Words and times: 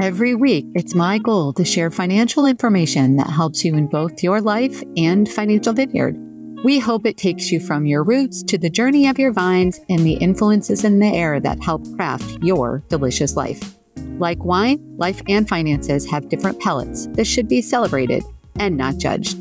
Every 0.00 0.36
week, 0.36 0.64
it's 0.76 0.94
my 0.94 1.18
goal 1.18 1.52
to 1.54 1.64
share 1.64 1.90
financial 1.90 2.46
information 2.46 3.16
that 3.16 3.28
helps 3.28 3.64
you 3.64 3.74
in 3.74 3.88
both 3.88 4.22
your 4.22 4.40
life 4.40 4.80
and 4.96 5.28
financial 5.28 5.72
vineyard. 5.72 6.16
We 6.62 6.78
hope 6.78 7.04
it 7.04 7.16
takes 7.16 7.50
you 7.50 7.58
from 7.58 7.84
your 7.84 8.04
roots 8.04 8.44
to 8.44 8.58
the 8.58 8.70
journey 8.70 9.08
of 9.08 9.18
your 9.18 9.32
vines 9.32 9.80
and 9.88 10.06
the 10.06 10.12
influences 10.12 10.84
in 10.84 11.00
the 11.00 11.08
air 11.08 11.40
that 11.40 11.60
help 11.64 11.84
craft 11.96 12.38
your 12.44 12.84
delicious 12.88 13.34
life. 13.34 13.76
Like 14.20 14.44
wine, 14.44 14.78
life 14.98 15.20
and 15.28 15.48
finances 15.48 16.08
have 16.08 16.28
different 16.28 16.60
palates 16.60 17.08
that 17.14 17.26
should 17.26 17.48
be 17.48 17.60
celebrated 17.60 18.22
and 18.60 18.76
not 18.76 18.98
judged. 18.98 19.36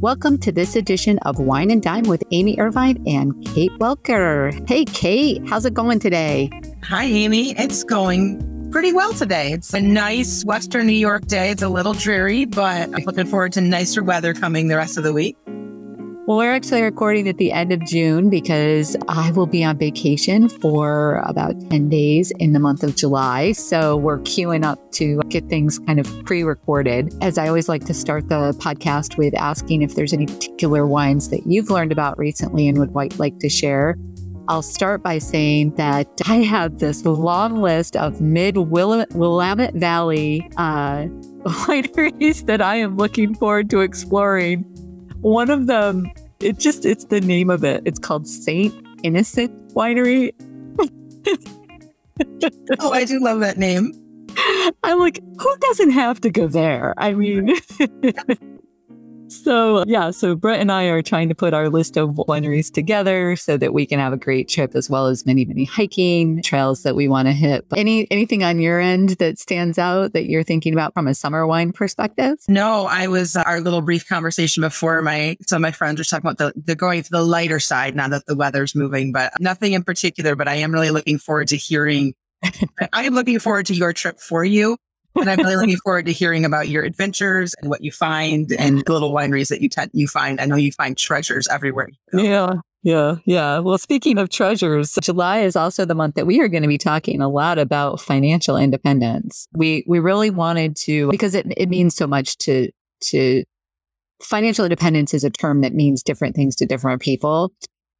Welcome 0.00 0.38
to 0.38 0.50
this 0.50 0.74
edition 0.74 1.20
of 1.20 1.38
Wine 1.38 1.70
and 1.70 1.80
Dime 1.80 2.08
with 2.08 2.24
Amy 2.32 2.58
Irvine 2.58 3.00
and 3.06 3.46
Kate 3.46 3.70
Welker. 3.78 4.68
Hey, 4.68 4.86
Kate, 4.86 5.40
how's 5.48 5.64
it 5.64 5.74
going 5.74 6.00
today? 6.00 6.50
Hi, 6.82 7.04
Amy. 7.04 7.52
It's 7.52 7.84
going 7.84 8.53
pretty 8.74 8.92
well 8.92 9.14
today. 9.14 9.52
It's 9.52 9.72
a 9.72 9.80
nice 9.80 10.44
Western 10.44 10.88
New 10.88 10.94
York 10.94 11.26
day. 11.26 11.52
It's 11.52 11.62
a 11.62 11.68
little 11.68 11.92
dreary, 11.92 12.44
but 12.44 12.92
I'm 12.92 13.04
looking 13.04 13.24
forward 13.24 13.52
to 13.52 13.60
nicer 13.60 14.02
weather 14.02 14.34
coming 14.34 14.66
the 14.66 14.76
rest 14.76 14.98
of 14.98 15.04
the 15.04 15.12
week. 15.12 15.36
Well, 16.26 16.38
we're 16.38 16.52
actually 16.52 16.82
recording 16.82 17.28
at 17.28 17.36
the 17.36 17.52
end 17.52 17.70
of 17.70 17.86
June 17.86 18.30
because 18.30 18.96
I 19.08 19.30
will 19.30 19.46
be 19.46 19.62
on 19.62 19.78
vacation 19.78 20.48
for 20.48 21.22
about 21.24 21.54
10 21.70 21.88
days 21.88 22.32
in 22.40 22.52
the 22.52 22.58
month 22.58 22.82
of 22.82 22.96
July. 22.96 23.52
So 23.52 23.96
we're 23.96 24.18
queuing 24.18 24.64
up 24.64 24.80
to 24.94 25.20
get 25.28 25.48
things 25.48 25.78
kind 25.78 26.00
of 26.00 26.24
pre 26.24 26.42
recorded. 26.42 27.14
As 27.20 27.38
I 27.38 27.46
always 27.46 27.68
like 27.68 27.84
to 27.84 27.94
start 27.94 28.28
the 28.28 28.56
podcast 28.58 29.16
with 29.16 29.36
asking 29.36 29.82
if 29.82 29.94
there's 29.94 30.12
any 30.12 30.26
particular 30.26 30.84
wines 30.84 31.28
that 31.28 31.46
you've 31.46 31.70
learned 31.70 31.92
about 31.92 32.18
recently 32.18 32.66
and 32.66 32.78
would 32.78 32.92
like 32.96 33.38
to 33.38 33.48
share. 33.48 33.96
I'll 34.48 34.62
start 34.62 35.02
by 35.02 35.18
saying 35.18 35.74
that 35.76 36.08
I 36.26 36.36
have 36.36 36.78
this 36.78 37.04
long 37.04 37.60
list 37.60 37.96
of 37.96 38.20
mid 38.20 38.56
Willamette 38.56 39.74
Valley 39.74 40.48
uh, 40.56 41.04
wineries 41.44 42.46
that 42.46 42.60
I 42.60 42.76
am 42.76 42.96
looking 42.96 43.34
forward 43.34 43.70
to 43.70 43.80
exploring. 43.80 44.62
One 45.20 45.50
of 45.50 45.66
them, 45.66 46.10
it 46.40 46.58
just, 46.58 46.84
it's 46.84 47.06
the 47.06 47.20
name 47.20 47.48
of 47.48 47.64
it. 47.64 47.82
It's 47.86 47.98
called 47.98 48.28
St. 48.28 48.74
Innocent 49.02 49.74
Winery. 49.74 50.32
oh, 52.80 52.92
I 52.92 53.04
do 53.04 53.18
love 53.20 53.40
that 53.40 53.56
name. 53.56 53.92
I'm 54.82 54.98
like, 54.98 55.20
who 55.40 55.56
doesn't 55.58 55.90
have 55.90 56.20
to 56.22 56.30
go 56.30 56.46
there? 56.48 56.94
I 56.98 57.14
mean, 57.14 57.56
so 59.42 59.84
yeah, 59.86 60.10
so 60.10 60.34
Brett 60.34 60.60
and 60.60 60.70
I 60.70 60.84
are 60.84 61.02
trying 61.02 61.28
to 61.28 61.34
put 61.34 61.54
our 61.54 61.68
list 61.68 61.96
of 61.96 62.10
wineries 62.10 62.72
together 62.72 63.36
so 63.36 63.56
that 63.56 63.72
we 63.72 63.86
can 63.86 63.98
have 63.98 64.12
a 64.12 64.16
great 64.16 64.48
trip 64.48 64.74
as 64.74 64.88
well 64.88 65.06
as 65.06 65.26
many, 65.26 65.44
many 65.44 65.64
hiking 65.64 66.42
trails 66.42 66.82
that 66.82 66.94
we 66.94 67.08
want 67.08 67.28
to 67.28 67.32
hit. 67.32 67.68
But 67.68 67.78
any 67.78 68.10
anything 68.10 68.42
on 68.42 68.60
your 68.60 68.80
end 68.80 69.10
that 69.10 69.38
stands 69.38 69.78
out 69.78 70.12
that 70.12 70.26
you're 70.26 70.42
thinking 70.42 70.72
about 70.72 70.94
from 70.94 71.06
a 71.06 71.14
summer 71.14 71.46
wine 71.46 71.72
perspective? 71.72 72.38
No, 72.48 72.86
I 72.86 73.08
was 73.08 73.36
uh, 73.36 73.42
our 73.46 73.60
little 73.60 73.82
brief 73.82 74.08
conversation 74.08 74.60
before 74.62 75.02
my 75.02 75.36
some 75.46 75.56
of 75.56 75.62
my 75.62 75.72
friends 75.72 75.98
were 75.98 76.04
talking 76.04 76.28
about 76.28 76.38
the 76.38 76.52
they're 76.64 76.74
going 76.74 77.02
to 77.02 77.10
the 77.10 77.22
lighter 77.22 77.60
side 77.60 77.96
now 77.96 78.08
that 78.08 78.26
the 78.26 78.36
weather's 78.36 78.74
moving, 78.74 79.12
but 79.12 79.32
nothing 79.40 79.72
in 79.72 79.82
particular. 79.82 80.36
But 80.36 80.48
I 80.48 80.56
am 80.56 80.72
really 80.72 80.90
looking 80.90 81.18
forward 81.18 81.48
to 81.48 81.56
hearing 81.56 82.14
I 82.92 83.04
am 83.04 83.14
looking 83.14 83.38
forward 83.38 83.66
to 83.66 83.74
your 83.74 83.92
trip 83.92 84.18
for 84.20 84.44
you 84.44 84.76
and 85.14 85.30
I'm 85.30 85.38
really 85.38 85.56
looking 85.56 85.76
forward 85.78 86.06
to 86.06 86.12
hearing 86.12 86.44
about 86.44 86.68
your 86.68 86.82
adventures 86.82 87.54
and 87.60 87.70
what 87.70 87.82
you 87.82 87.90
find 87.90 88.50
and 88.58 88.84
the 88.84 88.92
little 88.92 89.12
wineries 89.12 89.48
that 89.48 89.60
you 89.60 89.68
t- 89.68 89.82
you 89.92 90.08
find. 90.08 90.40
I 90.40 90.46
know 90.46 90.56
you 90.56 90.72
find 90.72 90.96
treasures 90.96 91.48
everywhere. 91.48 91.88
Yeah. 92.12 92.56
Yeah, 92.84 93.16
yeah. 93.24 93.60
Well, 93.60 93.78
speaking 93.78 94.18
of 94.18 94.28
treasures, 94.28 94.98
July 95.00 95.38
is 95.38 95.56
also 95.56 95.86
the 95.86 95.94
month 95.94 96.16
that 96.16 96.26
we 96.26 96.40
are 96.42 96.48
going 96.48 96.62
to 96.62 96.68
be 96.68 96.76
talking 96.76 97.22
a 97.22 97.30
lot 97.30 97.58
about 97.58 97.98
financial 97.98 98.58
independence. 98.58 99.48
We 99.54 99.84
we 99.88 100.00
really 100.00 100.28
wanted 100.28 100.76
to 100.84 101.10
because 101.10 101.34
it 101.34 101.46
it 101.56 101.70
means 101.70 101.96
so 101.96 102.06
much 102.06 102.36
to 102.38 102.70
to 103.04 103.44
financial 104.22 104.66
independence 104.66 105.14
is 105.14 105.24
a 105.24 105.30
term 105.30 105.62
that 105.62 105.72
means 105.72 106.02
different 106.02 106.36
things 106.36 106.54
to 106.56 106.66
different 106.66 107.00
people. 107.00 107.54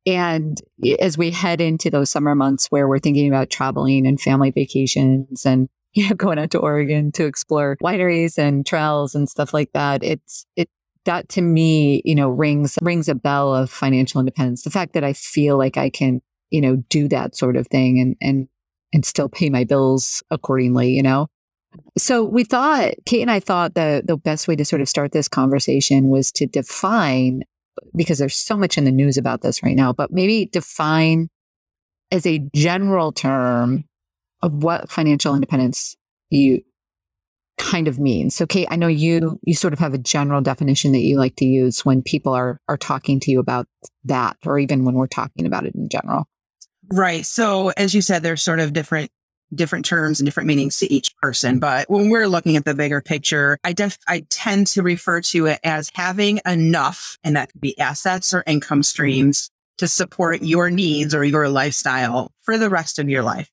And 0.06 0.60
as 1.00 1.16
we 1.16 1.30
head 1.30 1.62
into 1.62 1.88
those 1.88 2.10
summer 2.10 2.34
months 2.34 2.66
where 2.66 2.86
we're 2.86 2.98
thinking 2.98 3.28
about 3.28 3.48
traveling 3.48 4.06
and 4.06 4.20
family 4.20 4.50
vacations 4.50 5.46
and 5.46 5.68
you 5.96 6.08
know, 6.08 6.14
going 6.14 6.38
out 6.38 6.50
to 6.50 6.58
Oregon 6.58 7.12
to 7.12 7.24
explore 7.24 7.76
wineries 7.82 8.36
and 8.36 8.66
trails 8.66 9.14
and 9.14 9.28
stuff 9.28 9.54
like 9.54 9.70
that. 9.72 10.02
It's, 10.02 10.44
it, 10.56 10.68
that 11.04 11.28
to 11.30 11.42
me, 11.42 12.02
you 12.04 12.14
know, 12.14 12.28
rings, 12.28 12.78
rings 12.82 13.08
a 13.08 13.14
bell 13.14 13.54
of 13.54 13.70
financial 13.70 14.20
independence. 14.20 14.62
The 14.62 14.70
fact 14.70 14.94
that 14.94 15.04
I 15.04 15.12
feel 15.12 15.56
like 15.56 15.76
I 15.76 15.90
can, 15.90 16.20
you 16.50 16.60
know, 16.60 16.76
do 16.88 17.08
that 17.08 17.36
sort 17.36 17.56
of 17.56 17.68
thing 17.68 18.00
and, 18.00 18.16
and, 18.20 18.48
and 18.92 19.04
still 19.04 19.28
pay 19.28 19.50
my 19.50 19.64
bills 19.64 20.22
accordingly, 20.30 20.90
you 20.90 21.02
know? 21.02 21.28
So 21.96 22.24
we 22.24 22.42
thought, 22.44 22.94
Kate 23.04 23.22
and 23.22 23.30
I 23.30 23.38
thought 23.38 23.74
the, 23.74 24.02
the 24.04 24.16
best 24.16 24.48
way 24.48 24.56
to 24.56 24.64
sort 24.64 24.82
of 24.82 24.88
start 24.88 25.12
this 25.12 25.28
conversation 25.28 26.08
was 26.08 26.32
to 26.32 26.46
define, 26.46 27.42
because 27.94 28.18
there's 28.18 28.36
so 28.36 28.56
much 28.56 28.78
in 28.78 28.84
the 28.84 28.92
news 28.92 29.16
about 29.16 29.42
this 29.42 29.62
right 29.62 29.76
now, 29.76 29.92
but 29.92 30.10
maybe 30.12 30.46
define 30.46 31.28
as 32.10 32.26
a 32.26 32.38
general 32.54 33.12
term 33.12 33.84
of 34.44 34.62
what 34.62 34.90
financial 34.90 35.34
independence 35.34 35.96
you 36.28 36.60
kind 37.56 37.88
of 37.88 37.98
means. 37.98 38.34
So 38.34 38.46
Kate, 38.46 38.68
I 38.70 38.76
know 38.76 38.88
you 38.88 39.40
you 39.42 39.54
sort 39.54 39.72
of 39.72 39.78
have 39.78 39.94
a 39.94 39.98
general 39.98 40.42
definition 40.42 40.92
that 40.92 41.00
you 41.00 41.16
like 41.16 41.36
to 41.36 41.46
use 41.46 41.84
when 41.84 42.02
people 42.02 42.34
are 42.34 42.60
are 42.68 42.76
talking 42.76 43.20
to 43.20 43.30
you 43.30 43.40
about 43.40 43.66
that 44.04 44.36
or 44.44 44.58
even 44.58 44.84
when 44.84 44.96
we're 44.96 45.06
talking 45.06 45.46
about 45.46 45.64
it 45.64 45.74
in 45.74 45.88
general. 45.88 46.28
Right. 46.92 47.24
So 47.24 47.70
as 47.76 47.94
you 47.94 48.02
said 48.02 48.22
there's 48.22 48.42
sort 48.42 48.60
of 48.60 48.74
different 48.74 49.10
different 49.54 49.86
terms 49.86 50.20
and 50.20 50.26
different 50.26 50.48
meanings 50.48 50.78
to 50.78 50.92
each 50.92 51.16
person, 51.22 51.58
but 51.58 51.88
when 51.88 52.10
we're 52.10 52.26
looking 52.26 52.56
at 52.56 52.64
the 52.64 52.74
bigger 52.74 53.00
picture, 53.00 53.56
I 53.64 53.72
def 53.72 53.96
I 54.06 54.26
tend 54.28 54.66
to 54.68 54.82
refer 54.82 55.22
to 55.22 55.46
it 55.46 55.60
as 55.64 55.90
having 55.94 56.40
enough 56.44 57.16
and 57.24 57.36
that 57.36 57.50
could 57.52 57.62
be 57.62 57.78
assets 57.78 58.34
or 58.34 58.42
income 58.46 58.82
streams 58.82 59.50
to 59.78 59.88
support 59.88 60.42
your 60.42 60.70
needs 60.70 61.14
or 61.14 61.24
your 61.24 61.48
lifestyle 61.48 62.30
for 62.42 62.58
the 62.58 62.68
rest 62.68 62.98
of 62.98 63.08
your 63.08 63.22
life 63.22 63.50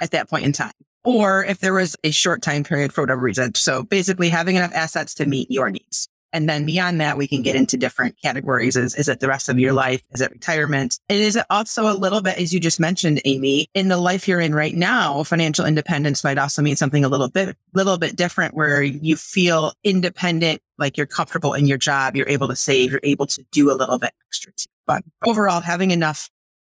at 0.00 0.10
that 0.12 0.28
point 0.28 0.44
in 0.44 0.52
time. 0.52 0.72
Or 1.04 1.44
if 1.44 1.60
there 1.60 1.72
was 1.72 1.96
a 2.04 2.10
short 2.10 2.42
time 2.42 2.62
period 2.62 2.92
for 2.92 3.02
whatever 3.02 3.20
reason. 3.20 3.54
So 3.54 3.82
basically 3.82 4.28
having 4.28 4.56
enough 4.56 4.74
assets 4.74 5.14
to 5.14 5.26
meet 5.26 5.50
your 5.50 5.70
needs. 5.70 6.08
And 6.32 6.48
then 6.48 6.64
beyond 6.64 7.00
that, 7.00 7.16
we 7.16 7.26
can 7.26 7.42
get 7.42 7.56
into 7.56 7.76
different 7.76 8.16
categories. 8.22 8.76
Is, 8.76 8.94
is 8.94 9.08
it 9.08 9.20
the 9.20 9.26
rest 9.26 9.48
of 9.48 9.58
your 9.58 9.72
life? 9.72 10.00
Is 10.12 10.20
it 10.20 10.30
retirement? 10.30 11.00
It 11.08 11.20
is 11.20 11.38
also 11.50 11.90
a 11.90 11.94
little 11.94 12.20
bit, 12.20 12.38
as 12.38 12.54
you 12.54 12.60
just 12.60 12.78
mentioned, 12.78 13.20
Amy, 13.24 13.68
in 13.74 13.88
the 13.88 13.96
life 13.96 14.28
you're 14.28 14.40
in 14.40 14.54
right 14.54 14.74
now, 14.74 15.24
financial 15.24 15.66
independence 15.66 16.22
might 16.22 16.38
also 16.38 16.62
mean 16.62 16.76
something 16.76 17.04
a 17.04 17.08
little 17.08 17.28
bit, 17.28 17.56
little 17.74 17.98
bit 17.98 18.14
different 18.14 18.54
where 18.54 18.80
you 18.80 19.16
feel 19.16 19.72
independent, 19.82 20.62
like 20.78 20.96
you're 20.96 21.06
comfortable 21.06 21.54
in 21.54 21.66
your 21.66 21.78
job. 21.78 22.14
You're 22.14 22.28
able 22.28 22.46
to 22.48 22.56
save. 22.56 22.92
You're 22.92 23.00
able 23.02 23.26
to 23.26 23.44
do 23.50 23.72
a 23.72 23.74
little 23.74 23.98
bit 23.98 24.12
extra. 24.28 24.52
But 24.86 25.02
overall, 25.26 25.60
having 25.60 25.90
enough 25.90 26.30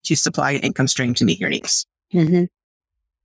to 0.04 0.16
supply 0.16 0.52
an 0.52 0.60
income 0.60 0.88
stream 0.88 1.14
to 1.14 1.24
meet 1.24 1.38
your 1.38 1.50
needs. 1.50 1.86
Mm-hmm. 2.12 2.44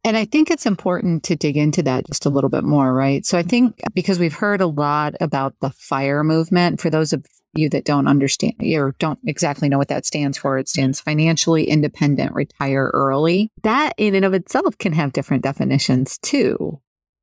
And 0.03 0.15
I 0.15 0.25
think 0.25 0.49
it's 0.49 0.65
important 0.65 1.23
to 1.23 1.35
dig 1.35 1.57
into 1.57 1.83
that 1.83 2.07
just 2.07 2.25
a 2.25 2.29
little 2.29 2.49
bit 2.49 2.63
more, 2.63 2.93
right? 2.93 3.25
So 3.25 3.37
I 3.37 3.41
mm-hmm. 3.41 3.49
think 3.49 3.81
because 3.93 4.19
we've 4.19 4.33
heard 4.33 4.61
a 4.61 4.67
lot 4.67 5.15
about 5.19 5.55
the 5.61 5.69
FIRE 5.71 6.23
movement, 6.23 6.79
for 6.79 6.89
those 6.89 7.13
of 7.13 7.25
you 7.55 7.69
that 7.69 7.85
don't 7.85 8.07
understand 8.07 8.53
or 8.61 8.95
don't 8.99 9.19
exactly 9.25 9.67
know 9.67 9.77
what 9.77 9.87
that 9.89 10.05
stands 10.05 10.37
for, 10.37 10.57
it 10.57 10.61
mm-hmm. 10.61 10.67
stands 10.67 10.99
financially 10.99 11.65
independent, 11.65 12.33
retire 12.33 12.91
early. 12.93 13.51
That 13.63 13.93
in 13.97 14.15
and 14.15 14.25
of 14.25 14.33
itself 14.33 14.77
can 14.77 14.93
have 14.93 15.13
different 15.13 15.43
definitions 15.43 16.17
too. 16.19 16.79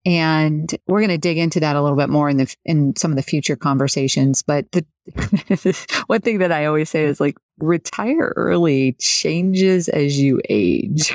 And 0.07 0.75
we're 0.87 1.01
going 1.01 1.09
to 1.09 1.19
dig 1.19 1.39
into 1.39 1.61
that 1.61 1.77
a 1.77 1.83
little 1.83 1.97
bit 1.97 2.11
more 2.11 2.29
in 2.29 2.37
the 2.37 2.55
in 2.67 2.95
some 2.97 3.11
of 3.11 3.17
the 3.17 3.23
future 3.23 3.57
conversations. 3.57 4.43
But 4.43 4.71
the 4.73 4.85
one 6.09 6.21
thing 6.21 6.39
that 6.39 6.53
I 6.53 6.67
always 6.67 6.91
say 6.91 7.05
is 7.05 7.21
like 7.21 7.39
retire 7.59 8.35
early 8.37 8.93
changes 8.99 9.89
as 9.89 10.21
you 10.21 10.43
age. 10.51 11.15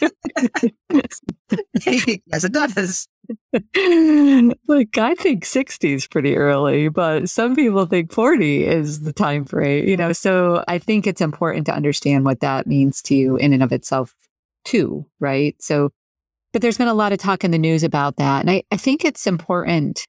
yes, 1.86 2.44
it 2.44 2.52
does. 2.52 3.08
like 4.68 4.98
I 4.98 5.14
think 5.14 5.44
60 5.44 5.92
is 5.92 6.06
pretty 6.06 6.36
early, 6.36 6.88
but 6.88 7.28
some 7.28 7.56
people 7.56 7.86
think 7.86 8.12
40 8.12 8.64
is 8.64 9.02
the 9.02 9.12
time 9.12 9.44
frame, 9.44 9.88
you 9.88 9.96
know. 9.96 10.12
So 10.12 10.64
I 10.68 10.78
think 10.78 11.06
it's 11.06 11.20
important 11.20 11.66
to 11.66 11.74
understand 11.74 12.24
what 12.24 12.40
that 12.40 12.66
means 12.66 13.02
to 13.02 13.14
you 13.14 13.36
in 13.36 13.52
and 13.52 13.62
of 13.62 13.72
itself 13.72 14.14
too, 14.64 15.06
right? 15.20 15.56
So 15.60 15.90
but 16.52 16.62
there's 16.62 16.78
been 16.78 16.88
a 16.88 16.94
lot 16.94 17.12
of 17.12 17.18
talk 17.18 17.44
in 17.44 17.50
the 17.50 17.58
news 17.58 17.82
about 17.82 18.16
that. 18.16 18.40
And 18.40 18.50
I, 18.50 18.62
I 18.70 18.78
think 18.78 19.04
it's 19.04 19.26
important. 19.26 20.06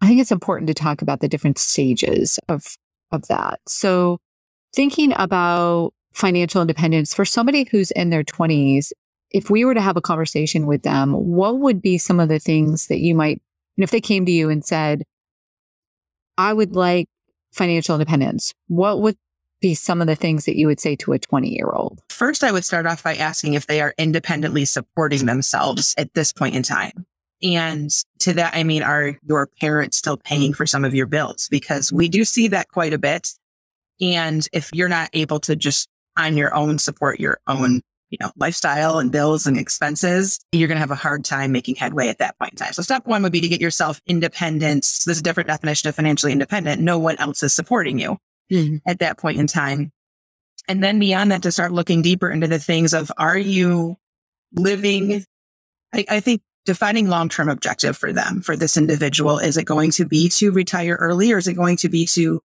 I 0.00 0.08
think 0.08 0.18
it's 0.18 0.32
important 0.32 0.68
to 0.68 0.74
talk 0.74 1.02
about 1.02 1.20
the 1.20 1.28
different 1.28 1.58
stages 1.58 2.38
of 2.48 2.64
of 3.12 3.26
that. 3.28 3.60
So 3.68 4.18
thinking 4.74 5.12
about 5.16 5.92
financial 6.14 6.62
independence 6.62 7.12
for 7.12 7.24
somebody 7.24 7.68
who's 7.70 7.90
in 7.90 8.10
their 8.10 8.24
20s 8.24 8.92
if 9.34 9.50
we 9.50 9.64
were 9.64 9.74
to 9.74 9.80
have 9.80 9.96
a 9.96 10.00
conversation 10.00 10.64
with 10.64 10.84
them, 10.84 11.12
what 11.12 11.58
would 11.58 11.82
be 11.82 11.98
some 11.98 12.20
of 12.20 12.28
the 12.28 12.38
things 12.38 12.86
that 12.86 13.00
you 13.00 13.16
might, 13.16 13.42
and 13.76 13.82
if 13.82 13.90
they 13.90 14.00
came 14.00 14.24
to 14.24 14.32
you 14.32 14.48
and 14.48 14.64
said, 14.64 15.02
I 16.38 16.52
would 16.52 16.76
like 16.76 17.08
financial 17.52 17.96
independence, 17.96 18.54
what 18.68 19.02
would 19.02 19.16
be 19.60 19.74
some 19.74 20.00
of 20.00 20.06
the 20.06 20.14
things 20.14 20.44
that 20.44 20.56
you 20.56 20.68
would 20.68 20.78
say 20.78 20.94
to 20.96 21.12
a 21.12 21.18
20 21.18 21.48
year 21.48 21.68
old? 21.68 22.00
First, 22.08 22.44
I 22.44 22.52
would 22.52 22.64
start 22.64 22.86
off 22.86 23.02
by 23.02 23.16
asking 23.16 23.54
if 23.54 23.66
they 23.66 23.80
are 23.80 23.92
independently 23.98 24.64
supporting 24.64 25.26
themselves 25.26 25.96
at 25.98 26.14
this 26.14 26.32
point 26.32 26.54
in 26.54 26.62
time. 26.62 27.04
And 27.42 27.90
to 28.20 28.34
that, 28.34 28.54
I 28.54 28.62
mean, 28.62 28.84
are 28.84 29.18
your 29.26 29.48
parents 29.60 29.96
still 29.96 30.16
paying 30.16 30.54
for 30.54 30.64
some 30.64 30.84
of 30.84 30.94
your 30.94 31.06
bills? 31.06 31.48
Because 31.50 31.92
we 31.92 32.08
do 32.08 32.24
see 32.24 32.46
that 32.48 32.68
quite 32.68 32.92
a 32.92 32.98
bit. 32.98 33.30
And 34.00 34.46
if 34.52 34.70
you're 34.72 34.88
not 34.88 35.10
able 35.12 35.40
to 35.40 35.56
just 35.56 35.88
on 36.16 36.36
your 36.36 36.54
own 36.54 36.78
support 36.78 37.18
your 37.18 37.40
own 37.48 37.82
you 38.14 38.24
know, 38.24 38.30
lifestyle 38.36 39.00
and 39.00 39.10
bills 39.10 39.44
and 39.44 39.58
expenses, 39.58 40.38
you're 40.52 40.68
going 40.68 40.76
to 40.76 40.80
have 40.80 40.92
a 40.92 40.94
hard 40.94 41.24
time 41.24 41.50
making 41.50 41.74
headway 41.74 42.06
at 42.06 42.18
that 42.18 42.38
point 42.38 42.52
in 42.52 42.56
time. 42.58 42.72
So 42.72 42.80
step 42.80 43.06
one 43.06 43.24
would 43.24 43.32
be 43.32 43.40
to 43.40 43.48
get 43.48 43.60
yourself 43.60 44.00
independence. 44.06 45.04
There's 45.04 45.18
a 45.18 45.22
different 45.22 45.48
definition 45.48 45.88
of 45.88 45.96
financially 45.96 46.30
independent. 46.30 46.80
No 46.80 47.00
one 47.00 47.16
else 47.18 47.42
is 47.42 47.52
supporting 47.52 47.98
you 47.98 48.18
mm-hmm. 48.52 48.76
at 48.86 49.00
that 49.00 49.18
point 49.18 49.38
in 49.38 49.48
time. 49.48 49.90
And 50.68 50.82
then 50.82 51.00
beyond 51.00 51.32
that, 51.32 51.42
to 51.42 51.50
start 51.50 51.72
looking 51.72 52.02
deeper 52.02 52.30
into 52.30 52.46
the 52.46 52.60
things 52.60 52.94
of 52.94 53.10
are 53.18 53.36
you 53.36 53.96
living? 54.52 55.24
I, 55.92 56.04
I 56.08 56.20
think 56.20 56.40
defining 56.64 57.08
long-term 57.08 57.48
objective 57.48 57.96
for 57.96 58.12
them, 58.12 58.42
for 58.42 58.56
this 58.56 58.76
individual, 58.76 59.38
is 59.38 59.56
it 59.56 59.64
going 59.64 59.90
to 59.92 60.04
be 60.04 60.28
to 60.28 60.52
retire 60.52 60.94
early 60.94 61.32
or 61.32 61.38
is 61.38 61.48
it 61.48 61.54
going 61.54 61.78
to 61.78 61.88
be 61.88 62.06
to 62.06 62.40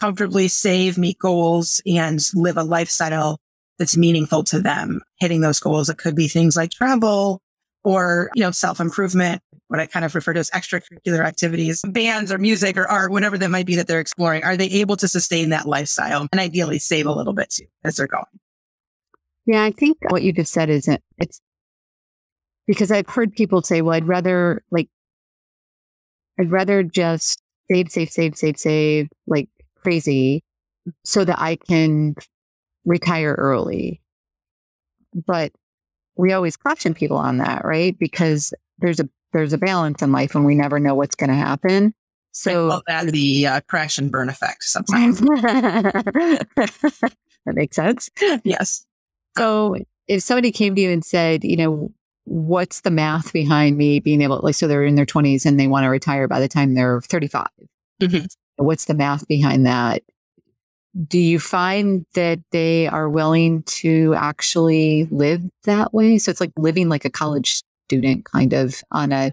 comfortably 0.00 0.46
save, 0.46 0.96
meet 0.96 1.18
goals 1.18 1.82
and 1.84 2.20
live 2.34 2.56
a 2.56 2.62
lifestyle 2.62 3.40
that's 3.78 3.96
meaningful 3.96 4.44
to 4.44 4.60
them, 4.60 5.00
hitting 5.20 5.40
those 5.40 5.60
goals. 5.60 5.88
It 5.88 5.98
could 5.98 6.16
be 6.16 6.28
things 6.28 6.56
like 6.56 6.70
travel 6.70 7.40
or, 7.84 8.30
you 8.34 8.42
know, 8.42 8.50
self 8.50 8.80
improvement, 8.80 9.40
what 9.68 9.80
I 9.80 9.86
kind 9.86 10.04
of 10.04 10.14
refer 10.14 10.32
to 10.32 10.40
as 10.40 10.50
extracurricular 10.50 11.24
activities, 11.24 11.82
bands 11.88 12.32
or 12.32 12.38
music 12.38 12.76
or 12.76 12.86
art, 12.86 13.10
whatever 13.10 13.38
that 13.38 13.50
might 13.50 13.66
be 13.66 13.76
that 13.76 13.86
they're 13.86 14.00
exploring. 14.00 14.44
Are 14.44 14.56
they 14.56 14.66
able 14.66 14.96
to 14.96 15.08
sustain 15.08 15.50
that 15.50 15.66
lifestyle 15.66 16.26
and 16.30 16.40
ideally 16.40 16.78
save 16.78 17.06
a 17.06 17.12
little 17.12 17.32
bit 17.32 17.50
too 17.50 17.66
as 17.84 17.96
they're 17.96 18.06
going? 18.06 18.24
Yeah, 19.46 19.62
I 19.64 19.70
think 19.70 19.96
what 20.10 20.22
you 20.22 20.32
just 20.32 20.52
said 20.52 20.68
isn't 20.68 21.02
it's 21.16 21.40
because 22.66 22.92
I've 22.92 23.08
heard 23.08 23.32
people 23.32 23.62
say, 23.62 23.80
well, 23.80 23.94
I'd 23.94 24.06
rather 24.06 24.62
like, 24.70 24.88
I'd 26.38 26.50
rather 26.50 26.82
just 26.82 27.40
save, 27.70 27.90
save, 27.90 28.10
save, 28.10 28.36
save, 28.36 28.58
save 28.58 29.08
like 29.26 29.48
crazy 29.82 30.44
so 31.04 31.24
that 31.24 31.40
I 31.40 31.56
can 31.56 32.14
retire 32.88 33.34
early. 33.34 34.00
But 35.26 35.52
we 36.16 36.32
always 36.32 36.56
caution 36.56 36.94
people 36.94 37.16
on 37.16 37.38
that, 37.38 37.64
right? 37.64 37.96
Because 37.98 38.52
there's 38.78 39.00
a 39.00 39.08
there's 39.32 39.52
a 39.52 39.58
balance 39.58 40.02
in 40.02 40.10
life 40.10 40.34
and 40.34 40.44
we 40.44 40.54
never 40.54 40.80
know 40.80 40.94
what's 40.94 41.14
going 41.14 41.30
to 41.30 41.36
happen. 41.36 41.94
So 42.32 42.82
that 42.86 43.06
the 43.06 43.46
uh, 43.46 43.60
crash 43.62 43.98
and 43.98 44.10
burn 44.10 44.28
effect 44.28 44.64
sometimes. 44.64 45.20
that 45.20 46.46
makes 47.46 47.76
sense. 47.76 48.08
Yes. 48.44 48.86
So 49.36 49.76
if 50.06 50.22
somebody 50.22 50.52
came 50.52 50.74
to 50.74 50.80
you 50.80 50.90
and 50.90 51.04
said, 51.04 51.44
you 51.44 51.56
know, 51.56 51.92
what's 52.24 52.80
the 52.82 52.90
math 52.90 53.32
behind 53.32 53.76
me 53.76 54.00
being 54.00 54.22
able, 54.22 54.40
like, 54.42 54.54
so 54.54 54.68
they're 54.68 54.84
in 54.84 54.94
their 54.94 55.06
20s 55.06 55.46
and 55.46 55.58
they 55.58 55.66
want 55.66 55.84
to 55.84 55.88
retire 55.88 56.28
by 56.28 56.40
the 56.40 56.48
time 56.48 56.74
they're 56.74 57.00
35. 57.00 57.46
Mm-hmm. 58.02 58.26
What's 58.64 58.84
the 58.84 58.94
math 58.94 59.26
behind 59.26 59.66
that? 59.66 60.02
Do 61.06 61.18
you 61.18 61.38
find 61.38 62.04
that 62.14 62.40
they 62.50 62.86
are 62.88 63.08
willing 63.08 63.62
to 63.64 64.14
actually 64.14 65.06
live 65.10 65.42
that 65.64 65.94
way? 65.94 66.18
So 66.18 66.30
it's 66.30 66.40
like 66.40 66.52
living 66.56 66.88
like 66.88 67.04
a 67.04 67.10
college 67.10 67.62
student 67.86 68.24
kind 68.24 68.52
of 68.52 68.82
on 68.90 69.12
a 69.12 69.32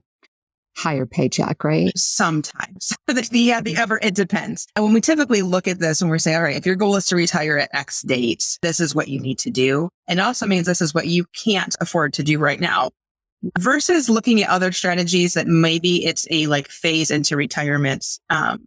higher 0.77 1.05
paycheck, 1.05 1.63
right? 1.63 1.91
Sometimes. 1.97 2.93
the, 3.07 3.27
yeah, 3.31 3.61
the 3.61 3.77
ever, 3.77 3.99
it 4.01 4.13
depends. 4.13 4.67
And 4.75 4.83
when 4.83 4.93
we 4.93 5.01
typically 5.01 5.41
look 5.41 5.67
at 5.67 5.79
this 5.79 6.01
and 6.01 6.11
we're 6.11 6.17
saying, 6.17 6.37
all 6.37 6.43
right, 6.43 6.55
if 6.55 6.65
your 6.65 6.75
goal 6.75 6.95
is 6.97 7.05
to 7.07 7.15
retire 7.15 7.57
at 7.57 7.69
X 7.73 8.01
date, 8.01 8.59
this 8.61 8.79
is 8.79 8.93
what 8.93 9.07
you 9.07 9.19
need 9.19 9.39
to 9.39 9.49
do. 9.49 9.89
And 10.07 10.19
also 10.19 10.45
means 10.45 10.67
this 10.67 10.81
is 10.81 10.93
what 10.93 11.07
you 11.07 11.25
can't 11.43 11.75
afford 11.79 12.13
to 12.13 12.23
do 12.23 12.37
right 12.37 12.59
now 12.59 12.91
versus 13.59 14.09
looking 14.09 14.41
at 14.41 14.49
other 14.49 14.71
strategies 14.71 15.33
that 15.33 15.47
maybe 15.47 16.05
it's 16.05 16.27
a 16.31 16.47
like 16.47 16.67
phase 16.67 17.11
into 17.11 17.35
retirement 17.35 18.05
um, 18.29 18.59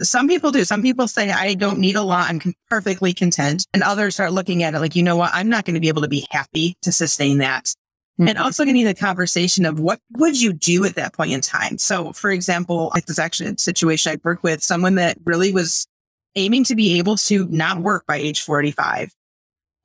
some 0.00 0.28
people 0.28 0.50
do. 0.50 0.64
Some 0.64 0.82
people 0.82 1.08
say, 1.08 1.30
I 1.30 1.54
don't 1.54 1.78
need 1.78 1.96
a 1.96 2.02
lot. 2.02 2.30
I'm 2.30 2.40
perfectly 2.68 3.12
content. 3.12 3.66
And 3.72 3.82
others 3.82 4.14
start 4.14 4.32
looking 4.32 4.62
at 4.62 4.74
it 4.74 4.80
like, 4.80 4.96
you 4.96 5.02
know 5.02 5.16
what? 5.16 5.30
I'm 5.32 5.48
not 5.48 5.64
going 5.64 5.74
to 5.74 5.80
be 5.80 5.88
able 5.88 6.02
to 6.02 6.08
be 6.08 6.26
happy 6.30 6.76
to 6.82 6.92
sustain 6.92 7.38
that. 7.38 7.64
Mm-hmm. 7.64 8.28
And 8.28 8.38
also 8.38 8.64
getting 8.64 8.84
the 8.84 8.94
conversation 8.94 9.64
of 9.64 9.80
what 9.80 10.00
would 10.12 10.40
you 10.40 10.52
do 10.52 10.84
at 10.84 10.94
that 10.96 11.14
point 11.14 11.32
in 11.32 11.40
time? 11.40 11.78
So, 11.78 12.12
for 12.12 12.30
example, 12.30 12.90
like 12.94 13.06
this 13.06 13.18
actually 13.18 13.50
a 13.50 13.58
situation 13.58 14.12
I 14.12 14.20
worked 14.22 14.42
with 14.42 14.62
someone 14.62 14.96
that 14.96 15.16
really 15.24 15.52
was 15.52 15.86
aiming 16.36 16.64
to 16.64 16.74
be 16.74 16.98
able 16.98 17.16
to 17.16 17.46
not 17.48 17.78
work 17.78 18.06
by 18.06 18.16
age 18.16 18.42
45. 18.42 19.12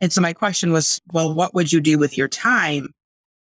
And 0.01 0.12
so 0.12 0.22
my 0.22 0.34
question 0.34 0.72
was, 0.72 1.01
well, 1.13 1.34
what 1.34 1.54
would 1.54 1.72
you 1.72 1.80
do 1.80 1.98
with 1.98 2.18
your 2.18 2.28
time? 2.28 2.90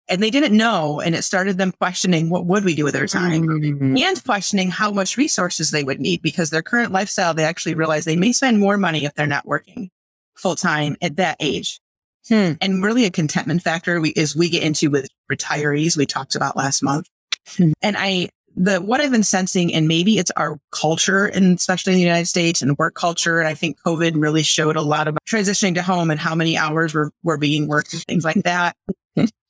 And 0.08 0.22
they 0.22 0.30
didn't 0.30 0.56
know. 0.56 1.00
And 1.00 1.14
it 1.14 1.22
started 1.22 1.58
them 1.58 1.72
questioning 1.72 2.30
what 2.30 2.46
would 2.46 2.64
we 2.64 2.74
do 2.74 2.84
with 2.84 2.94
their 2.94 3.06
time 3.06 3.42
mm-hmm. 3.42 3.96
and 3.96 4.24
questioning 4.24 4.70
how 4.70 4.90
much 4.90 5.16
resources 5.16 5.70
they 5.70 5.84
would 5.84 6.00
need 6.00 6.22
because 6.22 6.50
their 6.50 6.62
current 6.62 6.92
lifestyle, 6.92 7.34
they 7.34 7.44
actually 7.44 7.74
realize 7.74 8.04
they 8.04 8.16
may 8.16 8.32
spend 8.32 8.60
more 8.60 8.76
money 8.76 9.04
if 9.04 9.14
they're 9.14 9.26
not 9.26 9.46
working 9.46 9.90
full 10.36 10.56
time 10.56 10.96
at 11.00 11.16
that 11.16 11.36
age. 11.40 11.80
Hmm. 12.28 12.52
And 12.60 12.82
really 12.82 13.04
a 13.04 13.10
contentment 13.10 13.62
factor 13.62 14.00
we, 14.00 14.10
is 14.10 14.34
we 14.34 14.48
get 14.48 14.62
into 14.62 14.90
with 14.90 15.08
retirees 15.30 15.96
we 15.96 16.06
talked 16.06 16.34
about 16.34 16.56
last 16.56 16.82
month. 16.82 17.08
Hmm. 17.56 17.72
And 17.82 17.96
I, 17.98 18.30
the, 18.56 18.80
what 18.80 19.00
I've 19.00 19.10
been 19.10 19.24
sensing, 19.24 19.74
and 19.74 19.88
maybe 19.88 20.18
it's 20.18 20.30
our 20.36 20.58
culture 20.70 21.26
and 21.26 21.58
especially 21.58 21.92
in 21.92 21.98
the 21.98 22.04
United 22.04 22.26
States 22.26 22.62
and 22.62 22.78
work 22.78 22.94
culture. 22.94 23.40
And 23.40 23.48
I 23.48 23.54
think 23.54 23.78
COVID 23.84 24.12
really 24.16 24.42
showed 24.42 24.76
a 24.76 24.82
lot 24.82 25.08
about 25.08 25.20
transitioning 25.28 25.74
to 25.74 25.82
home 25.82 26.10
and 26.10 26.20
how 26.20 26.34
many 26.34 26.56
hours 26.56 26.94
were, 26.94 27.10
were 27.22 27.36
being 27.36 27.68
worked 27.68 27.92
and 27.92 28.02
things 28.04 28.24
like 28.24 28.42
that. 28.44 28.76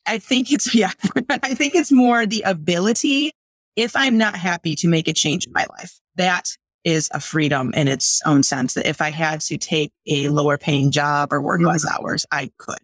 I 0.06 0.18
think 0.18 0.52
it's, 0.52 0.74
yeah, 0.74 0.92
I 1.30 1.54
think 1.54 1.74
it's 1.74 1.92
more 1.92 2.26
the 2.26 2.42
ability 2.42 3.32
if 3.76 3.96
I'm 3.96 4.18
not 4.18 4.36
happy 4.36 4.74
to 4.76 4.88
make 4.88 5.08
a 5.08 5.12
change 5.12 5.46
in 5.46 5.52
my 5.52 5.66
life. 5.78 5.98
That 6.16 6.48
is 6.84 7.08
a 7.12 7.20
freedom 7.20 7.72
in 7.74 7.88
its 7.88 8.20
own 8.26 8.42
sense 8.42 8.74
that 8.74 8.86
if 8.86 9.00
I 9.00 9.10
had 9.10 9.40
to 9.42 9.56
take 9.56 9.90
a 10.06 10.28
lower 10.28 10.58
paying 10.58 10.90
job 10.90 11.32
or 11.32 11.40
work 11.40 11.60
less 11.60 11.84
mm-hmm. 11.84 12.04
hours, 12.04 12.26
I 12.30 12.50
could. 12.58 12.78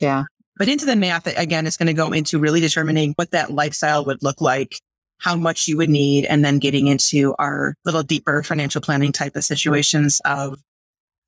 Yeah. 0.00 0.24
But 0.56 0.68
into 0.68 0.84
the 0.84 0.96
math, 0.96 1.26
again, 1.26 1.66
it's 1.66 1.78
going 1.78 1.86
to 1.86 1.94
go 1.94 2.12
into 2.12 2.38
really 2.38 2.60
determining 2.60 3.14
what 3.16 3.30
that 3.30 3.50
lifestyle 3.50 4.04
would 4.04 4.22
look 4.22 4.40
like, 4.40 4.78
how 5.18 5.34
much 5.34 5.66
you 5.66 5.78
would 5.78 5.88
need, 5.88 6.26
and 6.26 6.44
then 6.44 6.58
getting 6.58 6.88
into 6.88 7.34
our 7.38 7.74
little 7.84 8.02
deeper 8.02 8.42
financial 8.42 8.82
planning 8.82 9.12
type 9.12 9.34
of 9.34 9.44
situations 9.44 10.20
of 10.24 10.60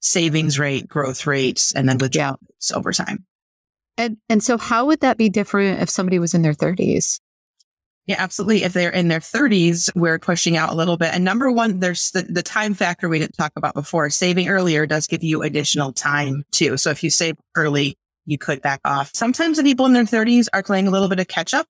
savings 0.00 0.59
rate, 0.59 0.87
growth 0.87 1.26
rates, 1.26 1.73
and 1.73 1.88
then 1.88 1.97
withdrawals 1.97 2.38
yeah. 2.71 2.76
over 2.76 2.93
time. 2.93 3.25
And 3.96 4.16
and 4.28 4.42
so 4.42 4.58
how 4.58 4.86
would 4.86 5.00
that 5.00 5.18
be 5.18 5.28
different 5.28 5.80
if 5.80 5.88
somebody 5.88 6.18
was 6.18 6.34
in 6.34 6.42
their 6.42 6.54
30s? 6.54 7.20
Yeah, 8.06 8.16
absolutely. 8.18 8.64
If 8.64 8.74
they're 8.74 8.90
in 8.90 9.08
their 9.08 9.20
30s, 9.20 9.90
we're 9.94 10.18
pushing 10.18 10.58
out 10.58 10.70
a 10.70 10.74
little 10.74 10.98
bit. 10.98 11.14
And 11.14 11.24
number 11.24 11.50
one, 11.50 11.80
there's 11.80 12.10
the, 12.10 12.22
the 12.22 12.42
time 12.42 12.74
factor 12.74 13.08
we 13.08 13.18
didn't 13.18 13.36
talk 13.36 13.52
about 13.56 13.72
before. 13.72 14.10
Saving 14.10 14.48
earlier 14.48 14.84
does 14.86 15.06
give 15.06 15.22
you 15.22 15.42
additional 15.42 15.92
time 15.92 16.44
too. 16.52 16.76
So 16.76 16.90
if 16.90 17.02
you 17.02 17.08
save 17.08 17.36
early, 17.56 17.96
you 18.26 18.36
could 18.36 18.60
back 18.60 18.80
off. 18.84 19.10
Sometimes 19.14 19.56
the 19.56 19.62
people 19.62 19.86
in 19.86 19.94
their 19.94 20.04
30s 20.04 20.48
are 20.52 20.62
playing 20.62 20.86
a 20.86 20.90
little 20.90 21.08
bit 21.08 21.20
of 21.20 21.28
catch 21.28 21.54
up. 21.54 21.66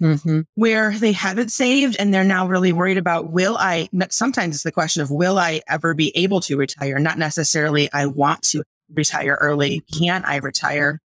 Mm-hmm. 0.00 0.42
Where 0.54 0.92
they 0.92 1.10
haven't 1.10 1.50
saved 1.50 1.96
and 1.98 2.14
they're 2.14 2.22
now 2.22 2.46
really 2.46 2.72
worried 2.72 2.98
about 2.98 3.32
will 3.32 3.56
I, 3.58 3.88
sometimes 4.10 4.54
it's 4.54 4.62
the 4.62 4.70
question 4.70 5.02
of 5.02 5.10
will 5.10 5.38
I 5.38 5.60
ever 5.68 5.92
be 5.92 6.16
able 6.16 6.40
to 6.42 6.56
retire? 6.56 7.00
Not 7.00 7.18
necessarily 7.18 7.88
I 7.92 8.06
want 8.06 8.42
to 8.50 8.62
retire 8.94 9.36
early. 9.40 9.82
Can 9.98 10.24
I 10.24 10.36
retire? 10.36 11.00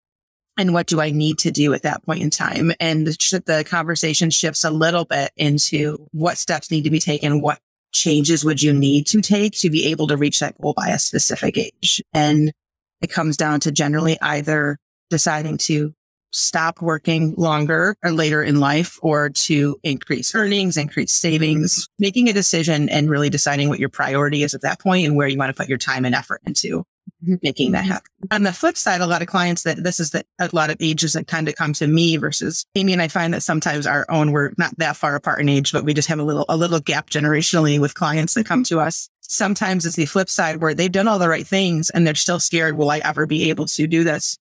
And 0.58 0.74
what 0.74 0.86
do 0.86 1.00
I 1.00 1.10
need 1.10 1.38
to 1.38 1.50
do 1.50 1.72
at 1.72 1.82
that 1.82 2.04
point 2.04 2.22
in 2.22 2.30
time? 2.30 2.72
And 2.78 3.06
the, 3.06 3.64
conversation 3.66 4.30
shifts 4.30 4.64
a 4.64 4.70
little 4.70 5.04
bit 5.04 5.30
into 5.36 6.06
what 6.12 6.36
steps 6.36 6.70
need 6.70 6.84
to 6.84 6.90
be 6.90 6.98
taken, 6.98 7.40
what 7.40 7.58
changes 7.92 8.44
would 8.44 8.62
you 8.62 8.72
need 8.72 9.06
to 9.06 9.20
take 9.20 9.52
to 9.52 9.70
be 9.70 9.86
able 9.86 10.06
to 10.08 10.16
reach 10.16 10.40
that 10.40 10.60
goal 10.60 10.74
by 10.76 10.88
a 10.88 10.98
specific 10.98 11.56
age? 11.56 12.02
And 12.12 12.52
it 13.00 13.10
comes 13.10 13.36
down 13.36 13.60
to 13.60 13.72
generally 13.72 14.18
either 14.20 14.78
deciding 15.10 15.58
to 15.58 15.94
stop 16.32 16.80
working 16.80 17.34
longer 17.36 17.94
or 18.02 18.10
later 18.10 18.42
in 18.42 18.58
life 18.58 18.98
or 19.02 19.28
to 19.30 19.76
increase 19.82 20.34
earnings, 20.34 20.76
increase 20.76 21.12
savings, 21.12 21.88
making 21.98 22.28
a 22.28 22.32
decision 22.32 22.88
and 22.88 23.10
really 23.10 23.28
deciding 23.28 23.68
what 23.68 23.78
your 23.78 23.90
priority 23.90 24.42
is 24.42 24.54
at 24.54 24.62
that 24.62 24.80
point 24.80 25.06
and 25.06 25.14
where 25.14 25.28
you 25.28 25.36
want 25.36 25.54
to 25.54 25.60
put 25.60 25.68
your 25.68 25.78
time 25.78 26.04
and 26.04 26.14
effort 26.14 26.40
into 26.46 26.84
Mm-hmm. 27.22 27.34
making 27.40 27.70
that 27.70 27.84
mm-hmm. 27.84 27.92
happen. 27.92 28.10
On 28.32 28.42
the 28.42 28.52
flip 28.52 28.76
side, 28.76 29.00
a 29.00 29.06
lot 29.06 29.22
of 29.22 29.28
clients 29.28 29.62
that 29.62 29.84
this 29.84 30.00
is 30.00 30.10
the, 30.10 30.24
a 30.40 30.50
lot 30.52 30.70
of 30.70 30.76
ages 30.80 31.12
that 31.12 31.28
kind 31.28 31.48
of 31.48 31.54
come 31.54 31.72
to 31.74 31.86
me 31.86 32.16
versus 32.16 32.66
Amy 32.74 32.92
and 32.92 33.00
I 33.00 33.06
find 33.06 33.32
that 33.32 33.44
sometimes 33.44 33.86
our 33.86 34.04
own, 34.08 34.32
we're 34.32 34.52
not 34.58 34.76
that 34.78 34.96
far 34.96 35.14
apart 35.14 35.40
in 35.40 35.48
age, 35.48 35.70
but 35.70 35.84
we 35.84 35.94
just 35.94 36.08
have 36.08 36.18
a 36.18 36.24
little, 36.24 36.44
a 36.48 36.56
little 36.56 36.80
gap 36.80 37.10
generationally 37.10 37.78
with 37.78 37.94
clients 37.94 38.34
that 38.34 38.46
come 38.46 38.64
to 38.64 38.80
us. 38.80 39.08
Sometimes 39.20 39.86
it's 39.86 39.94
the 39.94 40.04
flip 40.04 40.28
side 40.28 40.56
where 40.56 40.74
they've 40.74 40.90
done 40.90 41.06
all 41.06 41.20
the 41.20 41.28
right 41.28 41.46
things 41.46 41.90
and 41.90 42.04
they're 42.04 42.16
still 42.16 42.40
scared. 42.40 42.76
Will 42.76 42.90
I 42.90 42.98
ever 42.98 43.24
be 43.24 43.50
able 43.50 43.66
to 43.66 43.86
do 43.86 44.02
this? 44.02 44.36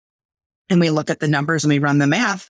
And 0.72 0.80
we 0.80 0.89
look 0.89 1.12
at 1.12 1.20
the 1.20 1.27
numbers 1.27 1.63
and 1.63 1.70
we 1.70 1.77
run 1.77 2.00
the 2.00 2.08
math 2.08 2.50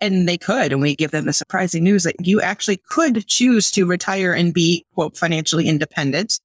and 0.00 0.28
they 0.28 0.38
could. 0.38 0.70
And 0.70 0.80
we 0.80 0.94
give 0.94 1.10
them 1.10 1.24
the 1.24 1.32
surprising 1.32 1.82
news 1.82 2.04
that 2.04 2.24
you 2.24 2.40
actually 2.40 2.80
could 2.90 3.26
choose 3.26 3.72
to 3.72 3.86
retire 3.86 4.32
and 4.32 4.54
be 4.54 4.86
quote 4.94 5.16
financially 5.16 5.66
independent 5.66 6.38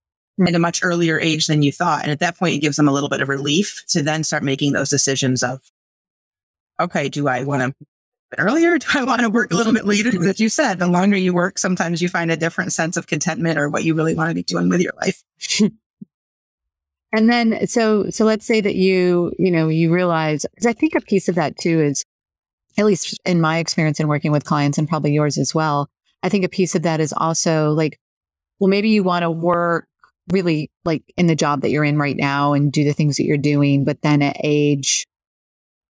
at 0.47 0.55
a 0.55 0.59
much 0.59 0.81
earlier 0.83 1.19
age 1.19 1.47
than 1.47 1.61
you 1.61 1.71
thought. 1.71 2.03
And 2.03 2.11
at 2.11 2.19
that 2.19 2.37
point, 2.37 2.55
it 2.55 2.59
gives 2.59 2.77
them 2.77 2.87
a 2.87 2.91
little 2.91 3.09
bit 3.09 3.21
of 3.21 3.29
relief 3.29 3.83
to 3.89 4.01
then 4.01 4.23
start 4.23 4.43
making 4.43 4.73
those 4.73 4.89
decisions 4.89 5.43
of, 5.43 5.61
okay, 6.79 7.09
do 7.09 7.27
I 7.27 7.43
want 7.43 7.61
to 7.61 7.85
earlier? 8.37 8.77
Do 8.79 8.87
I 8.93 9.03
want 9.03 9.21
to 9.21 9.29
work 9.29 9.51
a 9.51 9.55
little 9.55 9.73
bit 9.73 9.85
later? 9.85 10.09
As 10.27 10.39
you 10.39 10.49
said, 10.49 10.79
the 10.79 10.87
longer 10.87 11.17
you 11.17 11.33
work, 11.33 11.57
sometimes 11.57 12.01
you 12.01 12.09
find 12.09 12.31
a 12.31 12.37
different 12.37 12.73
sense 12.73 12.97
of 12.97 13.07
contentment 13.07 13.57
or 13.57 13.69
what 13.69 13.83
you 13.83 13.95
really 13.95 14.13
want 14.13 14.29
to 14.29 14.35
be 14.35 14.43
doing 14.43 14.69
with 14.69 14.81
your 14.81 14.93
life. 15.01 15.23
and 17.11 17.29
then, 17.29 17.65
so, 17.67 18.09
so 18.11 18.25
let's 18.25 18.45
say 18.45 18.61
that 18.61 18.75
you, 18.75 19.33
you 19.39 19.49
know, 19.49 19.67
you 19.67 19.91
realize, 19.91 20.45
because 20.53 20.67
I 20.67 20.73
think 20.73 20.95
a 20.95 21.01
piece 21.01 21.27
of 21.27 21.35
that 21.35 21.57
too 21.57 21.81
is, 21.81 22.05
at 22.77 22.85
least 22.85 23.19
in 23.25 23.41
my 23.41 23.57
experience 23.57 23.99
in 23.99 24.07
working 24.07 24.31
with 24.31 24.45
clients 24.45 24.77
and 24.77 24.87
probably 24.87 25.11
yours 25.11 25.37
as 25.37 25.55
well, 25.55 25.89
I 26.21 26.29
think 26.29 26.45
a 26.45 26.49
piece 26.49 26.75
of 26.75 26.83
that 26.83 26.99
is 26.99 27.13
also 27.15 27.71
like, 27.71 27.99
well, 28.59 28.69
maybe 28.69 28.89
you 28.89 29.03
want 29.03 29.23
to 29.23 29.31
work 29.31 29.87
really 30.31 30.69
like 30.85 31.03
in 31.17 31.27
the 31.27 31.35
job 31.35 31.61
that 31.61 31.69
you're 31.69 31.83
in 31.83 31.97
right 31.97 32.17
now 32.17 32.53
and 32.53 32.71
do 32.71 32.83
the 32.83 32.93
things 32.93 33.17
that 33.17 33.25
you're 33.25 33.37
doing. 33.37 33.83
But 33.83 34.01
then 34.01 34.21
at 34.21 34.37
age 34.43 35.05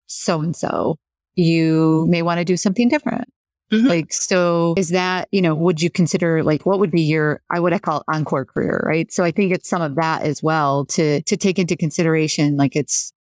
so 0.08 0.42
and 0.42 0.56
so, 0.56 0.98
you 1.36 2.06
may 2.10 2.22
want 2.22 2.40
to 2.40 2.46
do 2.46 2.58
something 2.58 2.90
different. 2.90 3.30
Mm-hmm. 3.72 3.88
Like, 3.88 4.12
so 4.12 4.74
is 4.78 4.90
that, 4.90 5.28
you 5.32 5.42
know, 5.42 5.54
would 5.54 5.82
you 5.82 5.92
consider 5.92 6.44
like 6.44 6.66
what 6.66 6.80
would 6.80 6.90
be 6.90 7.04
your, 7.04 7.42
I 7.52 7.60
would 7.60 7.72
I 7.72 7.78
call 7.78 8.00
it 8.00 8.04
encore 8.08 8.44
career, 8.44 8.84
right? 8.84 9.12
So 9.12 9.24
I 9.24 9.30
think 9.30 9.54
it's 9.54 9.70
some 9.70 9.84
of 9.84 9.96
that 9.96 10.24
as 10.24 10.42
well 10.42 10.86
to, 10.88 11.22
to 11.22 11.38
take 11.38 11.60
into 11.60 11.78
consideration. 11.78 12.58
Like 12.58 12.76
it's, 12.76 13.14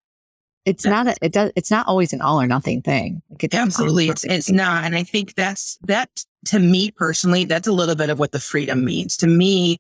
it's 0.65 0.85
not, 0.85 1.07
a, 1.07 1.15
it 1.21 1.33
does, 1.33 1.51
it's 1.55 1.69
not 1.69 1.87
always 1.87 2.13
an 2.13 2.21
all 2.21 2.41
or 2.41 2.47
nothing 2.47 2.81
thing. 2.81 3.21
Like 3.29 3.43
it's 3.43 3.55
absolutely, 3.55 4.09
it's, 4.09 4.23
it's 4.23 4.49
not. 4.49 4.85
And 4.85 4.95
I 4.95 5.03
think 5.03 5.35
that's, 5.35 5.77
that 5.83 6.09
to 6.45 6.57
me 6.57 6.89
personally, 6.91 7.45
that's 7.45 7.67
a 7.67 7.71
little 7.71 7.95
bit 7.95 8.09
of 8.09 8.17
what 8.17 8.31
the 8.31 8.39
freedom 8.39 8.83
means. 8.83 9.17
To 9.17 9.27
me, 9.27 9.77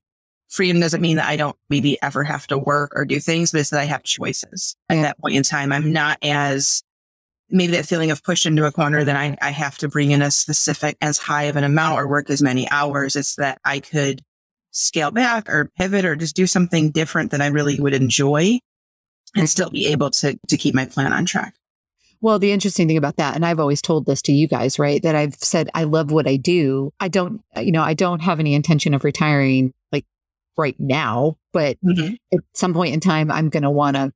freedom 0.49 0.79
doesn't 0.79 1.01
mean 1.01 1.17
that 1.17 1.27
I 1.27 1.35
don't 1.35 1.55
maybe 1.69 2.01
ever 2.01 2.23
have 2.23 2.47
to 2.47 2.57
work 2.57 2.91
or 2.95 3.05
do 3.05 3.19
things, 3.19 3.51
but 3.51 3.61
it's 3.61 3.69
that 3.69 3.79
I 3.79 3.85
have 3.85 4.03
choices 4.03 4.75
at 4.89 4.97
mm. 4.97 5.01
that 5.03 5.19
point 5.19 5.35
in 5.35 5.43
time. 5.43 5.71
I'm 5.71 5.93
not 5.93 6.17
as 6.21 6.83
maybe 7.49 7.73
that 7.73 7.85
feeling 7.85 8.11
of 8.11 8.23
pushed 8.23 8.45
into 8.45 8.65
a 8.65 8.71
corner 8.71 9.03
that 9.03 9.15
I, 9.15 9.37
I 9.41 9.51
have 9.51 9.77
to 9.79 9.87
bring 9.87 10.11
in 10.11 10.21
a 10.21 10.31
specific 10.31 10.97
as 11.01 11.17
high 11.17 11.43
of 11.43 11.55
an 11.55 11.63
amount 11.63 11.99
or 11.99 12.07
work 12.07 12.29
as 12.29 12.41
many 12.41 12.69
hours. 12.69 13.15
It's 13.15 13.35
that 13.35 13.59
I 13.63 13.79
could 13.79 14.21
scale 14.71 15.11
back 15.11 15.49
or 15.49 15.71
pivot 15.77 16.05
or 16.05 16.15
just 16.15 16.35
do 16.35 16.45
something 16.45 16.91
different 16.91 17.31
that 17.31 17.41
I 17.41 17.47
really 17.47 17.79
would 17.79 17.93
enjoy 17.93 18.59
and 19.35 19.49
still 19.49 19.69
be 19.69 19.87
able 19.87 20.09
to, 20.11 20.39
to 20.47 20.57
keep 20.57 20.75
my 20.75 20.85
plan 20.85 21.13
on 21.13 21.25
track. 21.25 21.55
Well, 22.21 22.37
the 22.37 22.51
interesting 22.51 22.87
thing 22.87 22.97
about 22.97 23.15
that, 23.15 23.35
and 23.35 23.45
I've 23.45 23.59
always 23.59 23.81
told 23.81 24.05
this 24.05 24.21
to 24.23 24.33
you 24.33 24.47
guys, 24.47 24.77
right? 24.77 25.01
That 25.01 25.15
I've 25.15 25.35
said, 25.35 25.69
I 25.73 25.85
love 25.85 26.11
what 26.11 26.27
I 26.27 26.35
do. 26.35 26.91
I 26.99 27.07
don't, 27.07 27.41
you 27.55 27.71
know, 27.71 27.81
I 27.81 27.93
don't 27.93 28.19
have 28.21 28.39
any 28.39 28.53
intention 28.53 28.93
of 28.93 29.05
retiring 29.05 29.73
right 30.59 30.75
now, 30.77 31.37
but 31.53 31.77
mm-hmm. 31.83 32.13
at 32.31 32.43
some 32.53 32.73
point 32.73 32.93
in 32.93 32.99
time, 32.99 33.31
I'm 33.31 33.49
going 33.49 33.63
to 33.63 33.71
want 33.71 33.95
to 33.95 34.11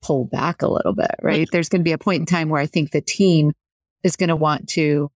pull 0.00 0.24
back 0.24 0.62
a 0.62 0.68
little 0.68 0.94
bit, 0.94 1.14
right? 1.20 1.46
There's 1.52 1.68
going 1.68 1.80
to 1.80 1.84
be 1.84 1.92
a 1.92 1.98
point 1.98 2.20
in 2.20 2.26
time 2.26 2.48
where 2.48 2.60
I 2.60 2.66
think 2.66 2.92
the 2.92 3.02
team 3.02 3.52
is 4.02 4.16
going 4.16 4.30
to 4.30 4.36
want 4.36 4.68
to 4.70 5.10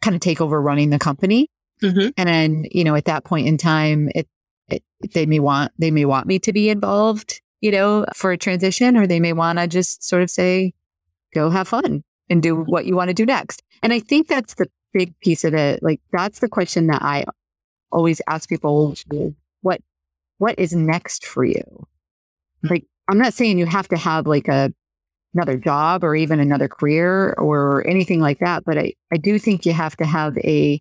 kind 0.00 0.14
of 0.14 0.20
take 0.20 0.40
over 0.40 0.60
running 0.60 0.90
the 0.90 0.98
company. 0.98 1.48
Mm-hmm. 1.82 2.08
And 2.16 2.28
then, 2.28 2.64
you 2.70 2.84
know, 2.84 2.94
at 2.94 3.04
that 3.04 3.24
point 3.24 3.46
in 3.46 3.58
time, 3.58 4.08
it, 4.14 4.26
it, 4.68 4.82
they 5.12 5.26
may 5.26 5.40
want, 5.40 5.72
they 5.78 5.90
may 5.90 6.04
want 6.04 6.26
me 6.26 6.38
to 6.38 6.52
be 6.52 6.70
involved, 6.70 7.42
you 7.60 7.70
know, 7.70 8.06
for 8.14 8.32
a 8.32 8.38
transition, 8.38 8.96
or 8.96 9.06
they 9.06 9.20
may 9.20 9.32
want 9.32 9.58
to 9.58 9.66
just 9.66 10.02
sort 10.02 10.22
of 10.22 10.30
say, 10.30 10.72
go 11.34 11.50
have 11.50 11.68
fun 11.68 12.02
and 12.30 12.42
do 12.42 12.56
what 12.56 12.86
you 12.86 12.96
want 12.96 13.08
to 13.08 13.14
do 13.14 13.26
next. 13.26 13.62
And 13.82 13.92
I 13.92 14.00
think 14.00 14.28
that's 14.28 14.54
the 14.54 14.68
big 14.92 15.18
piece 15.20 15.44
of 15.44 15.54
it. 15.54 15.82
Like, 15.82 16.00
that's 16.12 16.38
the 16.38 16.48
question 16.48 16.86
that 16.86 17.02
I 17.02 17.24
always 17.92 18.20
ask 18.26 18.48
people, 18.48 18.94
what 20.38 20.58
is 20.58 20.74
next 20.74 21.26
for 21.26 21.44
you? 21.44 21.86
Hmm. 22.62 22.68
Like, 22.68 22.84
I'm 23.08 23.18
not 23.18 23.34
saying 23.34 23.58
you 23.58 23.66
have 23.66 23.88
to 23.88 23.96
have 23.96 24.26
like 24.26 24.48
a 24.48 24.72
another 25.34 25.56
job 25.56 26.04
or 26.04 26.14
even 26.14 26.38
another 26.38 26.68
career 26.68 27.32
or 27.32 27.84
anything 27.88 28.20
like 28.20 28.38
that, 28.38 28.64
but 28.64 28.78
I, 28.78 28.94
I 29.12 29.16
do 29.16 29.38
think 29.38 29.66
you 29.66 29.72
have 29.72 29.96
to 29.96 30.06
have 30.06 30.38
a 30.38 30.80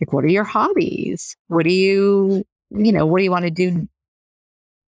like 0.00 0.12
what 0.12 0.24
are 0.24 0.28
your 0.28 0.44
hobbies? 0.44 1.36
What 1.48 1.64
do 1.64 1.72
you 1.72 2.44
you 2.70 2.92
know, 2.92 3.06
what 3.06 3.18
do 3.18 3.24
you 3.24 3.30
want 3.30 3.44
to 3.44 3.50
do 3.50 3.88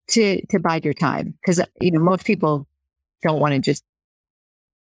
to 0.09 0.45
to 0.47 0.59
bide 0.59 0.85
your 0.85 0.95
time? 0.95 1.35
Because 1.41 1.61
you 1.81 1.91
know, 1.91 2.01
most 2.01 2.25
people 2.25 2.67
don't 3.23 3.41
want 3.41 3.55
to 3.55 3.61
just 3.61 3.85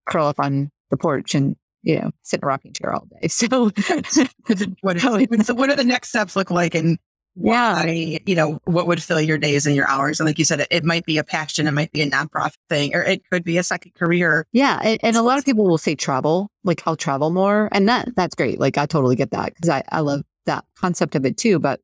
curl 0.06 0.26
up 0.26 0.40
on 0.40 0.70
the 0.90 0.96
porch 0.96 1.34
and 1.34 1.56
you 1.82 2.00
know, 2.00 2.10
sit 2.22 2.40
in 2.40 2.44
a 2.44 2.46
rocking 2.46 2.72
chair 2.72 2.92
all 2.92 3.06
day. 3.06 3.28
So, 3.28 3.48
what, 4.80 4.96
is, 4.96 5.46
so 5.46 5.54
what 5.54 5.70
do 5.70 5.76
the 5.76 5.84
next 5.84 6.08
steps 6.08 6.34
look 6.36 6.50
like 6.50 6.74
in 6.74 6.98
yeah. 7.40 7.84
you 7.84 8.34
know, 8.34 8.60
what 8.64 8.86
would 8.86 9.02
fill 9.02 9.20
your 9.20 9.38
days 9.38 9.66
and 9.66 9.76
your 9.76 9.88
hours. 9.88 10.20
And 10.20 10.26
like 10.26 10.38
you 10.38 10.44
said, 10.44 10.60
it, 10.60 10.68
it, 10.70 10.84
might 10.84 11.04
be 11.04 11.18
a 11.18 11.24
passion, 11.24 11.66
it 11.66 11.72
might 11.72 11.92
be 11.92 12.02
a 12.02 12.10
nonprofit 12.10 12.56
thing, 12.68 12.94
or 12.94 13.02
it 13.02 13.22
could 13.30 13.44
be 13.44 13.58
a 13.58 13.62
second 13.62 13.94
career. 13.94 14.46
Yeah. 14.52 14.80
And, 14.82 14.98
and 15.02 15.16
a 15.16 15.22
lot 15.22 15.38
of 15.38 15.44
people 15.44 15.64
will 15.64 15.78
say 15.78 15.94
travel, 15.94 16.50
like 16.64 16.82
I'll 16.86 16.96
travel 16.96 17.30
more. 17.30 17.68
And 17.72 17.88
that 17.88 18.14
that's 18.16 18.34
great. 18.34 18.58
Like 18.58 18.78
I 18.78 18.86
totally 18.86 19.16
get 19.16 19.30
that 19.30 19.54
because 19.54 19.68
I, 19.68 19.82
I 19.90 20.00
love 20.00 20.22
that 20.46 20.64
concept 20.76 21.14
of 21.14 21.24
it 21.24 21.36
too. 21.36 21.58
But 21.58 21.80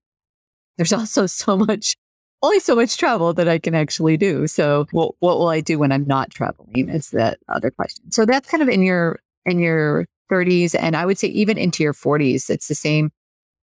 there's 0.77 0.93
also 0.93 1.27
so 1.27 1.57
much, 1.57 1.97
only 2.43 2.61
so 2.61 2.75
much 2.75 2.97
travel 2.97 3.33
that 3.35 3.49
I 3.49 3.59
can 3.59 3.75
actually 3.75 4.17
do. 4.17 4.47
So 4.47 4.87
what 4.91 5.15
what 5.21 5.39
will 5.39 5.49
I 5.49 5.61
do 5.61 5.79
when 5.79 5.93
I'm 5.93 6.07
not 6.07 6.31
traveling 6.31 6.89
is 6.89 7.11
that 7.11 7.39
other 7.49 7.71
question. 7.71 8.11
So 8.11 8.27
that's 8.27 8.49
kind 8.49 8.63
of 8.63 8.69
in 8.69 8.83
your 8.83 9.21
in 9.47 9.59
your 9.59 10.07
30s 10.33 10.75
and 10.79 10.97
I 10.97 11.05
would 11.05 11.19
say 11.19 11.29
even 11.29 11.59
into 11.59 11.83
your 11.83 11.93
40s. 11.93 12.49
It's 12.51 12.69
the 12.69 12.75
same 12.75 13.11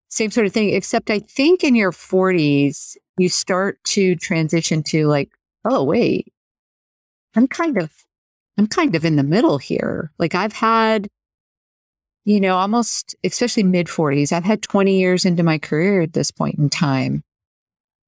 same 0.10 0.32
sort 0.32 0.48
of 0.48 0.54
thing, 0.54 0.72
except 0.72 1.10
I 1.10 1.20
think 1.20 1.64
in 1.64 1.76
your 1.76 1.92
40s, 1.92 2.98
you 3.18 3.30
start 3.30 3.82
to 3.86 4.16
transition 4.16 4.84
to 4.84 5.08
like, 5.08 5.30
oh, 5.66 5.84
wait, 5.84 6.34
I'm 7.36 7.48
kind 7.48 7.78
of, 7.78 7.92
I'm 8.58 8.68
kind 8.68 8.96
of 8.96 9.06
in 9.06 9.16
the 9.16 9.24
middle 9.24 9.60
here. 9.60 10.12
Like 10.18 10.34
I've 10.34 10.54
had, 10.54 11.08
you 12.26 12.42
know, 12.42 12.56
almost, 12.58 13.16
especially 13.24 13.64
mid 13.64 13.88
40s, 13.88 14.34
I've 14.34 14.44
had 14.44 14.64
20 14.64 15.00
years 15.00 15.26
into 15.26 15.44
my 15.44 15.60
career 15.60 16.02
at 16.02 16.14
this 16.14 16.32
point 16.32 16.58
in 16.58 16.70
time. 16.70 17.24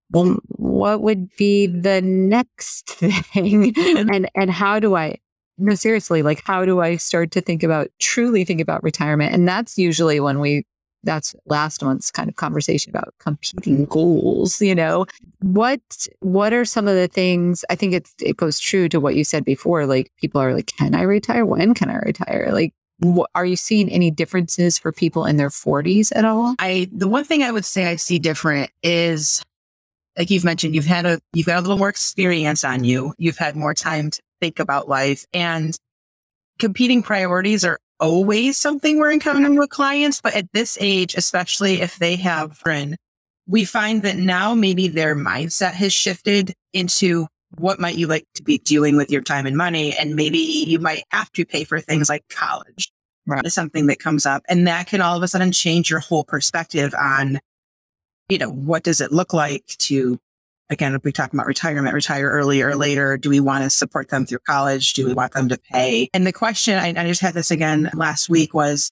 Well, 0.10 0.40
what 0.48 1.02
would 1.02 1.30
be 1.38 1.68
the 1.68 2.02
next 2.02 2.90
thing? 2.90 3.74
and, 3.78 4.30
and 4.34 4.52
how 4.52 4.80
do 4.80 4.96
I, 4.96 5.18
no, 5.58 5.76
seriously, 5.76 6.24
like 6.24 6.42
how 6.46 6.66
do 6.66 6.82
I 6.82 6.96
start 6.96 7.30
to 7.32 7.42
think 7.42 7.62
about, 7.62 7.90
truly 8.00 8.44
think 8.44 8.60
about 8.60 8.84
retirement? 8.84 9.34
And 9.34 9.48
that's 9.48 9.78
usually 9.78 10.20
when 10.20 10.40
we 10.40 10.66
that's 11.04 11.36
last 11.46 11.84
month's 11.84 12.12
kind 12.12 12.30
of 12.30 12.36
conversation 12.36 12.90
about 12.90 13.14
competing 13.20 13.76
mm-hmm. 13.76 13.84
goals 13.86 14.62
you 14.62 14.76
know? 14.76 15.06
What 15.42 15.82
what 16.20 16.54
are 16.54 16.66
some 16.66 16.88
of 16.88 16.96
the 16.96 17.08
things 17.08 17.66
i 17.70 17.76
think 17.76 17.94
it, 17.94 18.10
it 18.22 18.38
goes 18.38 18.60
true 18.60 18.90
to 18.90 19.00
what 19.00 19.16
you 19.16 19.24
said 19.24 19.46
before 19.46 19.86
like 19.86 20.12
people 20.18 20.42
are 20.42 20.54
like 20.54 20.68
can 20.68 20.96
i 20.96 21.02
retire? 21.02 21.46
When 21.46 21.74
can 21.74 21.90
i 21.90 21.98
retire? 21.98 22.50
Like 22.52 22.74
are 23.34 23.46
you 23.46 23.56
seeing 23.56 23.90
any 23.90 24.12
differences 24.12 24.78
for 24.78 24.92
people 24.92 25.26
in 25.26 25.38
their 25.38 25.50
40s 25.50 26.12
at 26.16 26.26
all? 26.26 26.56
I 26.60 26.90
the 26.92 27.08
one 27.08 27.24
thing 27.24 27.44
i 27.44 27.52
would 27.52 27.66
say 27.66 27.88
i 27.88 27.96
see 27.96 28.20
different 28.20 28.70
is 28.84 29.42
like 30.18 30.30
you've 30.30 30.44
mentioned 30.44 30.76
you've 30.76 30.86
had 30.86 31.06
a 31.06 31.20
you've 31.34 31.48
got 31.48 31.60
a 31.60 31.62
little 31.62 31.78
more 31.78 31.90
experience 31.90 32.64
on 32.64 32.84
you. 32.84 33.14
You've 33.18 33.38
had 33.38 33.56
more 33.56 33.74
time 33.74 34.12
to 34.12 34.22
think 34.40 34.60
about 34.60 34.90
life 34.90 35.26
and 35.34 35.78
competing 36.60 37.02
priorities 37.02 37.66
are 37.66 37.80
always 38.02 38.58
something 38.58 38.98
we're 38.98 39.14
encountering 39.14 39.58
with 39.58 39.70
clients, 39.70 40.20
but 40.20 40.36
at 40.36 40.52
this 40.52 40.78
age, 40.82 41.16
especially 41.16 41.80
if 41.82 41.98
they 42.00 42.18
have 42.18 42.58
friend, 42.58 42.98
we 43.48 43.64
find 43.64 44.02
that 44.02 44.18
now 44.18 44.54
maybe 44.54 44.88
their 44.88 45.16
mindset 45.16 45.74
has 45.74 45.94
shifted 45.94 46.54
into 46.74 47.28
what 47.58 47.80
might 47.80 47.96
you 47.96 48.08
like 48.08 48.26
to 48.36 48.44
be 48.44 48.58
doing 48.60 48.98
with 48.98 49.10
your 49.10 49.22
time 49.22 49.46
and 49.46 49.58
money? 49.58 49.96
And 49.98 50.16
maybe 50.16 50.38
you 50.38 50.80
might 50.80 51.04
have 51.12 51.32
to 51.34 51.46
pay 51.46 51.64
for 51.64 51.80
things 51.80 52.10
like 52.10 52.24
college. 52.30 52.92
Right. 53.28 53.46
Is 53.46 53.54
something 53.54 53.86
that 53.88 54.00
comes 54.00 54.26
up. 54.26 54.42
And 54.50 54.66
that 54.68 54.88
can 54.88 55.00
all 55.00 55.16
of 55.16 55.22
a 55.22 55.28
sudden 55.28 55.52
change 55.52 55.92
your 55.92 56.00
whole 56.00 56.24
perspective 56.24 56.94
on, 57.00 57.40
you 58.30 58.40
know, 58.40 58.50
what 58.50 58.84
does 58.84 59.00
it 59.00 59.12
look 59.12 59.32
like 59.32 59.66
to 59.80 60.18
again, 60.72 60.96
if 60.96 61.04
we 61.04 61.12
talk 61.12 61.34
about 61.34 61.46
retirement, 61.46 61.94
retire 61.94 62.30
early 62.30 62.62
or 62.62 62.76
later, 62.76 63.18
do 63.18 63.30
we 63.30 63.40
want 63.40 63.64
to 63.64 63.70
support 63.70 64.10
them 64.10 64.26
through 64.26 64.40
college? 64.48 64.94
Do 64.94 65.04
we 65.04 65.12
mm-hmm. 65.12 65.18
want 65.18 65.34
them 65.34 65.50
to 65.50 65.60
pay? 65.72 66.10
And 66.14 66.26
the 66.26 66.34
question, 66.34 66.80
I, 66.80 66.88
I 66.88 67.08
just 67.08 67.22
had 67.22 67.34
this 67.34 67.52
again 67.52 67.92
last 67.94 68.30
week 68.30 68.54
was, 68.54 68.92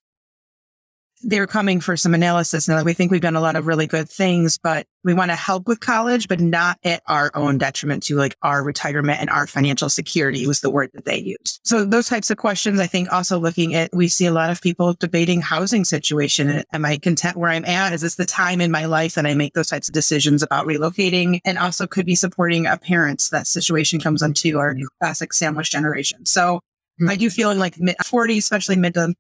they're 1.22 1.48
coming 1.48 1.82
for 1.82 1.98
some 1.98 2.14
analysis 2.14 2.68
now 2.68 2.84
we 2.84 2.94
think 2.94 3.12
we've 3.12 3.22
done 3.22 3.36
a 3.36 3.42
lot 3.42 3.56
of 3.56 3.68
really 3.68 3.88
good 3.88 4.10
things, 4.10 4.58
but 4.58 4.86
we 5.04 5.14
want 5.14 5.32
to 5.32 5.36
help 5.36 5.68
with 5.68 5.80
college, 5.80 6.28
but 6.28 6.40
not 6.40 6.78
at 6.84 7.02
our 7.08 7.32
own 7.34 7.58
detriment 7.58 8.04
to 8.04 8.16
like 8.16 8.36
our 8.42 8.64
retirement 8.64 9.20
and 9.20 9.30
our 9.30 9.48
financial 9.48 9.90
security 9.90 10.46
was 10.46 10.62
the 10.62 10.70
word 10.70 10.90
that 10.94 11.06
they 11.06 11.18
used. 11.18 11.62
So 11.64 11.86
those 11.86 12.08
types 12.08 12.30
of 12.30 12.38
questions, 12.38 12.80
I 12.80 12.88
think 12.88 13.12
also 13.12 13.40
looking 13.40 13.74
at, 13.76 13.90
we 13.94 14.08
see 14.08 14.26
a 14.26 14.32
lot 14.32 14.50
of 14.50 14.62
people 14.62 14.94
debating 14.94 15.42
housing 15.42 15.86
situation. 15.86 16.64
Am 16.74 16.86
I 16.86 16.98
content 16.98 17.38
where 17.38 17.50
I'm 17.50 17.66
at? 17.66 17.94
Is 17.94 18.02
this 18.02 18.16
the 18.16 18.26
time 18.26 18.62
in 18.62 18.72
my 18.72 18.86
life 18.86 19.16
that 19.16 19.26
I 19.26 19.34
make 19.34 19.54
those 19.54 19.68
types 19.68 19.88
of 19.88 19.94
decisions 19.94 20.44
about 20.44 20.68
relocating 20.68 21.40
and 21.46 21.58
also 21.58 21.88
could 21.88 22.06
be 22.06 22.16
supporting 22.16 22.66
a 22.66 22.78
parents 22.78 23.30
that 23.30 23.48
situation 23.48 24.00
comes 24.00 24.22
onto 24.22 24.58
our 24.58 24.76
classic 25.02 25.34
sandwich 25.34 25.72
generation. 25.72 26.26
So 26.26 26.60
hmm. 27.00 27.10
I 27.10 27.16
do 27.16 27.30
feel 27.30 27.52
in 27.52 27.60
like 27.60 27.80
mid 27.80 27.96
40, 28.04 28.38
especially 28.38 28.76
mid 28.76 28.94
to 28.96 29.14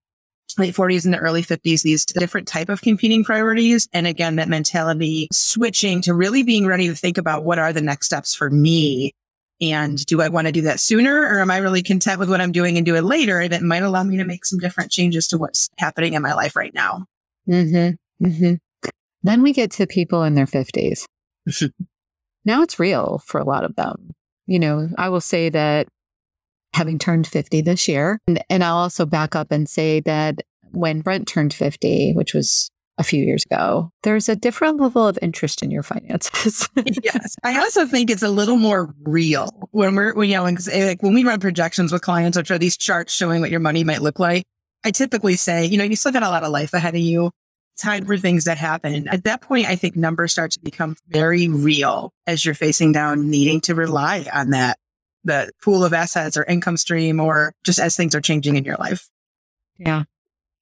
late 0.59 0.75
40s 0.75 1.05
and 1.05 1.13
the 1.13 1.17
early 1.17 1.41
50s, 1.41 1.81
these 1.81 2.05
different 2.05 2.47
type 2.47 2.69
of 2.69 2.81
competing 2.81 3.23
priorities. 3.23 3.87
And 3.93 4.05
again, 4.07 4.35
that 4.35 4.49
mentality 4.49 5.27
switching 5.31 6.01
to 6.03 6.13
really 6.13 6.43
being 6.43 6.67
ready 6.67 6.87
to 6.87 6.95
think 6.95 7.17
about 7.17 7.43
what 7.43 7.59
are 7.59 7.73
the 7.73 7.81
next 7.81 8.05
steps 8.05 8.35
for 8.35 8.49
me. 8.49 9.13
And 9.61 10.03
do 10.05 10.21
I 10.21 10.29
want 10.29 10.47
to 10.47 10.53
do 10.53 10.61
that 10.61 10.79
sooner 10.79 11.21
or 11.21 11.41
am 11.41 11.51
I 11.51 11.57
really 11.57 11.83
content 11.83 12.19
with 12.19 12.29
what 12.29 12.39
I'm 12.39 12.51
doing 12.51 12.77
and 12.77 12.85
do 12.85 12.95
it 12.95 13.03
later? 13.03 13.39
And 13.39 13.53
it 13.53 13.61
might 13.61 13.83
allow 13.83 14.03
me 14.03 14.17
to 14.17 14.23
make 14.23 14.45
some 14.45 14.59
different 14.59 14.91
changes 14.91 15.27
to 15.29 15.37
what's 15.37 15.69
happening 15.77 16.13
in 16.13 16.21
my 16.21 16.33
life 16.33 16.55
right 16.55 16.73
now. 16.73 17.05
Mm-hmm. 17.47 18.25
Mm-hmm. 18.25 18.53
Then 19.23 19.41
we 19.41 19.51
get 19.51 19.71
to 19.71 19.87
people 19.87 20.23
in 20.23 20.35
their 20.35 20.45
50s. 20.45 21.03
now 22.45 22.61
it's 22.61 22.79
real 22.79 23.21
for 23.25 23.39
a 23.39 23.43
lot 23.43 23.65
of 23.65 23.75
them. 23.75 24.11
You 24.47 24.59
know, 24.59 24.89
I 24.97 25.09
will 25.09 25.21
say 25.21 25.49
that 25.49 25.87
having 26.73 26.99
turned 26.99 27.27
50 27.27 27.61
this 27.61 27.87
year. 27.87 28.19
And, 28.27 28.43
and 28.49 28.63
I'll 28.63 28.77
also 28.77 29.05
back 29.05 29.35
up 29.35 29.51
and 29.51 29.67
say 29.67 29.99
that 30.01 30.41
when 30.71 31.01
Brent 31.01 31.27
turned 31.27 31.53
50, 31.53 32.13
which 32.13 32.33
was 32.33 32.69
a 32.97 33.03
few 33.03 33.23
years 33.23 33.45
ago, 33.45 33.91
there's 34.03 34.27
a 34.27 34.35
different 34.35 34.79
level 34.79 35.07
of 35.07 35.17
interest 35.21 35.63
in 35.63 35.71
your 35.71 35.83
finances. 35.83 36.67
yes. 36.75 37.35
I 37.43 37.57
also 37.59 37.85
think 37.85 38.09
it's 38.09 38.23
a 38.23 38.29
little 38.29 38.57
more 38.57 38.93
real 39.03 39.49
when 39.71 39.95
we're, 39.95 40.13
when, 40.13 40.29
you 40.29 40.35
know, 40.35 40.45
eh, 40.45 40.87
like 40.87 41.01
when 41.01 41.13
we 41.13 41.23
run 41.23 41.39
projections 41.39 41.93
with 41.93 42.01
clients, 42.01 42.37
which 42.37 42.51
are 42.51 42.57
these 42.57 42.77
charts 42.77 43.13
showing 43.13 43.39
what 43.39 43.51
your 43.51 43.61
money 43.61 43.83
might 43.83 44.01
look 44.01 44.19
like. 44.19 44.43
I 44.83 44.91
typically 44.91 45.35
say, 45.35 45.65
you 45.65 45.77
know, 45.77 45.83
you 45.83 45.95
still 45.95 46.11
got 46.11 46.23
a 46.23 46.29
lot 46.29 46.43
of 46.43 46.51
life 46.51 46.73
ahead 46.73 46.95
of 46.95 47.01
you. 47.01 47.31
Time 47.77 48.05
for 48.05 48.17
things 48.17 48.43
that 48.43 48.57
happen. 48.57 49.07
At 49.07 49.23
that 49.23 49.41
point, 49.41 49.67
I 49.67 49.77
think 49.77 49.95
numbers 49.95 50.33
start 50.33 50.51
to 50.51 50.59
become 50.59 50.97
very 51.07 51.47
real 51.47 52.11
as 52.27 52.43
you're 52.43 52.53
facing 52.53 52.91
down 52.91 53.29
needing 53.29 53.61
to 53.61 53.75
rely 53.75 54.25
on 54.33 54.49
that 54.49 54.77
the 55.23 55.51
pool 55.61 55.83
of 55.83 55.93
assets 55.93 56.37
or 56.37 56.43
income 56.43 56.77
stream 56.77 57.19
or 57.19 57.53
just 57.63 57.79
as 57.79 57.95
things 57.95 58.15
are 58.15 58.21
changing 58.21 58.55
in 58.55 58.65
your 58.65 58.77
life. 58.77 59.09
Yeah. 59.77 60.03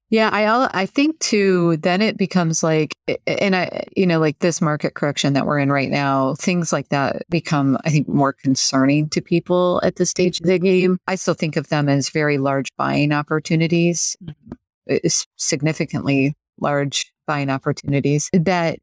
Yeah, 0.09 0.29
I 0.31 0.69
I 0.73 0.85
think 0.85 1.19
too. 1.19 1.77
Then 1.77 2.01
it 2.01 2.17
becomes 2.17 2.63
like, 2.63 2.95
eh, 3.09 3.17
eh, 3.27 3.35
and 3.41 3.55
I, 3.55 3.83
you 3.95 4.07
know, 4.07 4.19
like 4.19 4.39
this 4.39 4.61
market 4.61 4.93
correction 4.93 5.33
that 5.33 5.45
we're 5.45 5.59
in 5.59 5.69
right 5.69 5.89
now, 5.89 6.35
things 6.35 6.71
like 6.71 6.89
that 6.89 7.23
become, 7.29 7.77
I 7.83 7.89
think, 7.89 8.07
more 8.07 8.31
concerning 8.31 9.09
to 9.09 9.21
people 9.21 9.81
at 9.83 9.97
this 9.97 10.09
stage 10.09 10.39
of 10.39 10.47
the 10.47 10.59
game. 10.59 10.97
I 11.07 11.15
still 11.15 11.33
think 11.33 11.57
of 11.57 11.67
them 11.67 11.89
as 11.89 12.09
very 12.09 12.37
large 12.37 12.73
buying 12.77 13.11
opportunities, 13.11 14.15
mm-hmm. 14.23 14.51
Eh, 14.89 15.09
significantly 15.35 16.33
large 16.61 17.11
buying 17.25 17.49
opportunities 17.49 18.29
that 18.31 18.79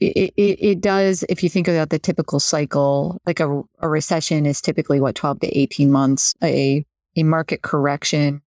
it, 0.00 0.34
it, 0.36 0.58
it, 0.60 0.80
does, 0.80 1.24
if 1.28 1.44
you 1.44 1.48
think 1.48 1.68
about 1.68 1.90
the 1.90 1.98
typical 1.98 2.40
cycle, 2.40 3.20
like 3.24 3.38
a, 3.38 3.62
a 3.78 3.88
recession 3.88 4.44
is 4.44 4.60
typically 4.60 5.00
what, 5.00 5.14
12 5.14 5.40
to 5.40 5.58
18 5.58 5.92
months, 5.92 6.34
a, 6.42 6.84
a 7.16 7.22
market 7.22 7.62
correction 7.62 8.42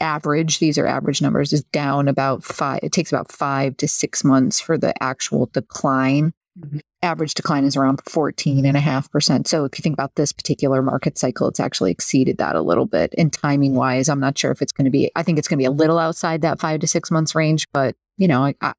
average, 0.00 0.58
these 0.58 0.78
are 0.78 0.86
average 0.86 1.22
numbers, 1.22 1.52
is 1.52 1.64
down 1.64 2.08
about 2.08 2.44
five, 2.44 2.80
it 2.82 2.92
takes 2.92 3.12
about 3.12 3.30
five 3.30 3.76
to 3.78 3.88
six 3.88 4.24
months 4.24 4.60
for 4.60 4.76
the 4.78 4.92
actual 5.02 5.46
decline. 5.46 6.32
Mm-hmm. 6.58 6.78
Average 7.02 7.34
decline 7.34 7.64
is 7.64 7.76
around 7.76 7.98
14.5%. 8.04 9.46
So 9.46 9.64
if 9.64 9.78
you 9.78 9.82
think 9.82 9.94
about 9.94 10.14
this 10.14 10.32
particular 10.32 10.82
market 10.82 11.18
cycle, 11.18 11.48
it's 11.48 11.60
actually 11.60 11.90
exceeded 11.90 12.38
that 12.38 12.56
a 12.56 12.62
little 12.62 12.86
bit. 12.86 13.14
And 13.18 13.32
timing 13.32 13.74
wise, 13.74 14.08
I'm 14.08 14.20
not 14.20 14.38
sure 14.38 14.52
if 14.52 14.62
it's 14.62 14.72
going 14.72 14.84
to 14.84 14.90
be, 14.90 15.10
I 15.16 15.22
think 15.22 15.38
it's 15.38 15.48
going 15.48 15.58
to 15.58 15.62
be 15.62 15.66
a 15.66 15.70
little 15.70 15.98
outside 15.98 16.42
that 16.42 16.60
five 16.60 16.80
to 16.80 16.86
six 16.86 17.10
months 17.10 17.34
range, 17.34 17.66
but 17.72 17.96
you 18.16 18.28
know, 18.28 18.52
I, 18.60 18.74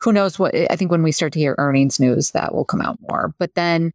who 0.00 0.12
knows 0.12 0.38
what 0.38 0.54
I 0.54 0.76
think 0.76 0.90
when 0.90 1.02
we 1.02 1.12
start 1.12 1.32
to 1.32 1.38
hear 1.38 1.54
earnings 1.58 1.98
news 1.98 2.30
that 2.32 2.54
will 2.54 2.64
come 2.64 2.80
out 2.80 2.98
more. 3.00 3.34
But 3.38 3.54
then 3.54 3.92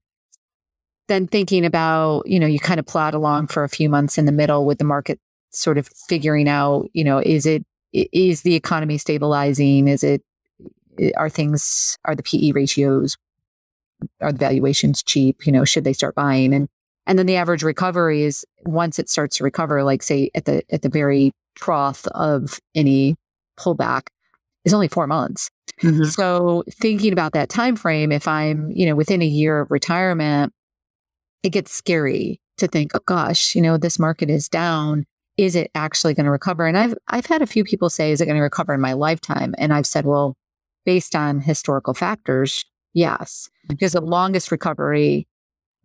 then 1.07 1.27
thinking 1.27 1.65
about, 1.65 2.27
you 2.27 2.39
know, 2.39 2.47
you 2.47 2.59
kind 2.59 2.79
of 2.79 2.85
plod 2.85 3.13
along 3.13 3.47
for 3.47 3.63
a 3.63 3.69
few 3.69 3.89
months 3.89 4.17
in 4.17 4.25
the 4.25 4.31
middle 4.31 4.65
with 4.65 4.77
the 4.77 4.85
market 4.85 5.19
sort 5.53 5.77
of 5.77 5.87
figuring 5.87 6.49
out, 6.49 6.87
you 6.93 7.03
know, 7.03 7.19
is 7.19 7.45
it 7.45 7.65
is 7.93 8.41
the 8.41 8.55
economy 8.55 8.97
stabilizing? 8.97 9.87
Is 9.87 10.03
it 10.03 10.23
are 11.15 11.29
things 11.29 11.97
are 12.05 12.15
the 12.15 12.23
PE 12.23 12.51
ratios 12.51 13.17
are 14.21 14.31
the 14.31 14.37
valuations 14.37 15.03
cheap? 15.03 15.45
You 15.45 15.51
know, 15.51 15.65
should 15.65 15.83
they 15.83 15.93
start 15.93 16.15
buying? 16.15 16.53
And 16.53 16.67
and 17.05 17.19
then 17.19 17.25
the 17.25 17.35
average 17.35 17.63
recovery 17.63 18.23
is 18.23 18.45
once 18.65 18.97
it 18.99 19.09
starts 19.09 19.37
to 19.37 19.43
recover, 19.43 19.83
like 19.83 20.03
say 20.03 20.29
at 20.35 20.45
the 20.45 20.63
at 20.71 20.81
the 20.81 20.89
very 20.89 21.31
trough 21.55 22.07
of 22.07 22.59
any 22.75 23.15
pullback, 23.59 24.07
is 24.65 24.73
only 24.73 24.87
four 24.87 25.07
months. 25.07 25.49
Mm-hmm. 25.81 26.05
So 26.05 26.63
thinking 26.69 27.11
about 27.11 27.33
that 27.33 27.49
time 27.49 27.75
frame, 27.75 28.11
if 28.11 28.27
I'm, 28.27 28.71
you 28.71 28.85
know, 28.85 28.95
within 28.95 29.21
a 29.21 29.27
year 29.27 29.59
of 29.59 29.71
retirement, 29.71 30.53
it 31.41 31.49
gets 31.49 31.71
scary 31.71 32.39
to 32.57 32.67
think, 32.67 32.91
oh 32.95 33.01
gosh, 33.05 33.55
you 33.55 33.61
know, 33.61 33.77
this 33.77 33.99
market 33.99 34.29
is 34.29 34.47
down. 34.47 35.05
Is 35.37 35.55
it 35.55 35.71
actually 35.73 36.13
going 36.13 36.25
to 36.25 36.31
recover? 36.31 36.65
And 36.65 36.77
I've 36.77 36.95
I've 37.07 37.25
had 37.25 37.41
a 37.41 37.47
few 37.47 37.63
people 37.63 37.89
say, 37.89 38.11
is 38.11 38.21
it 38.21 38.25
going 38.25 38.37
to 38.37 38.41
recover 38.41 38.73
in 38.73 38.81
my 38.81 38.93
lifetime? 38.93 39.55
And 39.57 39.73
I've 39.73 39.87
said, 39.87 40.05
well, 40.05 40.35
based 40.85 41.15
on 41.15 41.41
historical 41.41 41.93
factors, 41.93 42.65
yes. 42.93 43.49
Mm-hmm. 43.49 43.73
Because 43.73 43.93
the 43.93 44.01
longest 44.01 44.51
recovery 44.51 45.27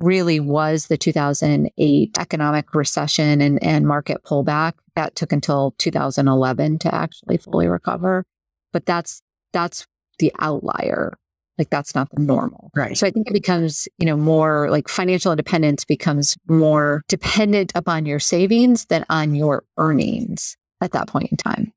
really 0.01 0.39
was 0.39 0.87
the 0.87 0.97
2008 0.97 2.17
economic 2.19 2.75
recession 2.75 3.41
and, 3.41 3.63
and 3.63 3.87
market 3.87 4.23
pullback. 4.25 4.75
That 4.95 5.17
took 5.17 5.33
until 5.33 5.75
2011 5.79 6.79
to 6.81 6.95
actually 6.95 7.39
fully 7.39 7.67
recover 7.67 8.25
but 8.73 8.87
that's 8.87 9.23
that's 9.53 9.87
the 10.19 10.33
outlier 10.39 11.17
like 11.59 11.71
that's 11.71 11.95
not 11.95 12.09
the 12.11 12.21
normal. 12.21 12.71
Right. 12.75 12.97
So 12.97 13.07
i 13.07 13.11
think 13.11 13.29
it 13.29 13.33
becomes 13.33 13.89
you 13.99 14.07
know 14.07 14.17
more 14.17 14.71
like 14.71 14.89
financial 14.89 15.33
independence 15.33 15.85
becomes 15.85 16.37
more 16.49 17.03
dependent 17.09 17.73
upon 17.75 18.07
your 18.07 18.21
savings 18.21 18.87
than 18.87 19.05
on 19.11 19.35
your 19.35 19.65
earnings 19.77 20.57
at 20.81 20.93
that 20.93 21.09
point 21.09 21.31
in 21.31 21.37
time. 21.37 21.73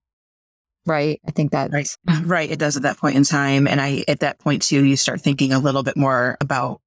Right? 0.86 1.22
I 1.28 1.32
think 1.32 1.52
that 1.52 1.72
right. 1.72 1.90
Right 2.24 2.50
it 2.50 2.60
does 2.60 2.78
at 2.78 2.84
that 2.84 2.98
point 2.98 3.16
in 3.16 3.24
time. 3.24 3.68
And 3.68 3.82
i 3.82 4.04
at 4.08 4.20
that 4.20 4.40
point 4.40 4.62
too 4.62 4.86
you 4.86 4.96
start 4.96 5.22
thinking 5.22 5.52
a 5.52 5.60
little 5.60 5.84
bit 5.84 5.98
more 5.98 6.38
about 6.42 6.82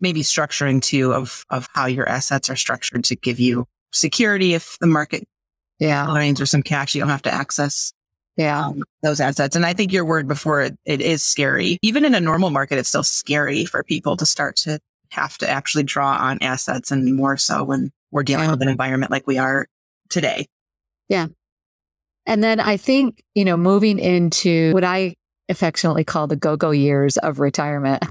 maybe 0.00 0.22
structuring 0.22 0.82
too 0.82 1.12
of 1.12 1.44
of 1.50 1.68
how 1.72 1.86
your 1.86 2.08
assets 2.08 2.50
are 2.50 2.56
structured 2.56 3.04
to 3.04 3.16
give 3.16 3.40
you 3.40 3.66
security 3.92 4.54
if 4.54 4.76
the 4.80 4.86
market 4.86 5.24
yeah. 5.78 6.06
lines 6.06 6.40
or 6.40 6.46
some 6.46 6.62
cash 6.62 6.94
you 6.94 7.00
don't 7.00 7.10
have 7.10 7.22
to 7.22 7.32
access 7.32 7.92
yeah. 8.36 8.66
Um, 8.66 8.82
those 9.02 9.20
assets. 9.20 9.54
And 9.54 9.64
I 9.64 9.72
think 9.72 9.92
your 9.92 10.04
word 10.04 10.26
before 10.26 10.62
it, 10.62 10.76
it 10.84 11.00
is 11.00 11.22
scary. 11.22 11.78
Even 11.82 12.04
in 12.04 12.14
a 12.14 12.20
normal 12.20 12.50
market, 12.50 12.78
it's 12.78 12.88
still 12.88 13.02
scary 13.02 13.64
for 13.64 13.82
people 13.82 14.16
to 14.16 14.26
start 14.26 14.56
to 14.56 14.80
have 15.10 15.38
to 15.38 15.48
actually 15.48 15.84
draw 15.84 16.16
on 16.16 16.38
assets 16.40 16.90
and 16.90 17.14
more 17.14 17.36
so 17.36 17.62
when 17.62 17.92
we're 18.10 18.24
dealing 18.24 18.50
with 18.50 18.62
an 18.62 18.68
environment 18.68 19.12
like 19.12 19.26
we 19.26 19.38
are 19.38 19.66
today. 20.08 20.46
Yeah. 21.08 21.26
And 22.26 22.42
then 22.42 22.58
I 22.58 22.76
think, 22.76 23.22
you 23.34 23.44
know, 23.44 23.56
moving 23.56 23.98
into 23.98 24.72
what 24.72 24.84
I 24.84 25.14
affectionately 25.48 26.04
call 26.04 26.26
the 26.26 26.36
go-go 26.36 26.70
years 26.70 27.16
of 27.18 27.38
retirement. 27.38 28.02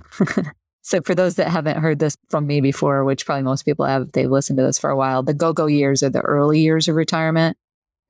so 0.82 1.02
for 1.02 1.16
those 1.16 1.36
that 1.36 1.50
haven't 1.50 1.78
heard 1.78 2.00
this 2.00 2.16
from 2.30 2.46
me 2.46 2.62
before, 2.62 3.04
which 3.04 3.26
probably 3.26 3.44
most 3.44 3.64
people 3.64 3.86
have, 3.86 4.12
they've 4.12 4.30
listened 4.30 4.58
to 4.58 4.64
this 4.64 4.78
for 4.78 4.90
a 4.90 4.96
while, 4.96 5.24
the 5.24 5.34
go-go 5.34 5.66
years 5.66 6.04
are 6.04 6.10
the 6.10 6.22
early 6.22 6.60
years 6.60 6.88
of 6.88 6.96
retirement. 6.96 7.58